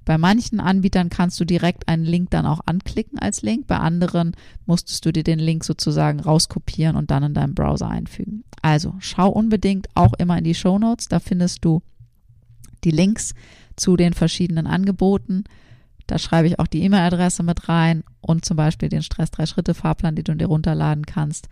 Bei 0.05 0.17
manchen 0.17 0.61
Anbietern 0.61 1.09
kannst 1.09 1.39
du 1.39 1.45
direkt 1.45 1.89
einen 1.89 2.05
Link 2.05 2.29
dann 2.29 2.45
auch 2.45 2.61
anklicken 2.65 3.19
als 3.19 3.41
Link. 3.41 3.67
Bei 3.67 3.77
anderen 3.77 4.37
musstest 4.65 5.05
du 5.05 5.11
dir 5.11 5.23
den 5.23 5.39
Link 5.39 5.65
sozusagen 5.65 6.21
rauskopieren 6.21 6.95
und 6.95 7.11
dann 7.11 7.23
in 7.23 7.33
deinem 7.33 7.55
Browser 7.55 7.89
einfügen. 7.89 8.45
Also 8.61 8.95
schau 8.99 9.29
unbedingt 9.29 9.89
auch 9.95 10.13
immer 10.13 10.37
in 10.37 10.45
die 10.45 10.55
Show 10.55 10.79
Notes. 10.79 11.09
Da 11.09 11.19
findest 11.19 11.65
du 11.65 11.81
die 12.85 12.91
Links 12.91 13.33
zu 13.75 13.97
den 13.97 14.13
verschiedenen 14.13 14.65
Angeboten. 14.65 15.43
Da 16.07 16.17
schreibe 16.17 16.47
ich 16.47 16.59
auch 16.59 16.67
die 16.67 16.83
E-Mail-Adresse 16.83 17.43
mit 17.43 17.67
rein 17.69 18.03
und 18.21 18.45
zum 18.45 18.57
Beispiel 18.57 18.89
den 18.89 19.03
Stress-Drei-Schritte-Fahrplan, 19.03 20.15
den 20.15 20.23
du 20.23 20.35
dir 20.35 20.47
runterladen 20.47 21.05
kannst. 21.05 21.49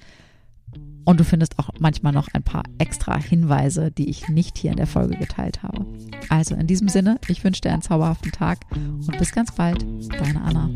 Und 1.04 1.20
du 1.20 1.24
findest 1.24 1.60
auch 1.60 1.70
manchmal 1.80 2.14
noch 2.14 2.30
ein 2.34 2.44
paar 2.44 2.64
extra 2.80 3.18
Hinweise, 3.18 3.92
die 3.92 4.10
ich 4.10 4.28
nicht 4.28 4.58
hier 4.58 4.72
in 4.72 4.78
der 4.78 4.88
Folge 4.88 5.18
geteilt 5.18 5.62
habe. 5.62 5.86
Also 6.30 6.56
in 6.56 6.68
diesem 6.68 6.90
Sinne, 6.90 7.20
ich 7.28 7.44
wünsche 7.44 7.62
dir 7.62 7.72
einen 7.72 7.82
zauberhaften 7.82 8.32
Tag 8.32 8.60
und 8.72 9.18
bis 9.18 9.32
ganz 9.32 9.52
bald, 9.54 9.86
deine 10.10 10.42
Anna. 10.42 10.70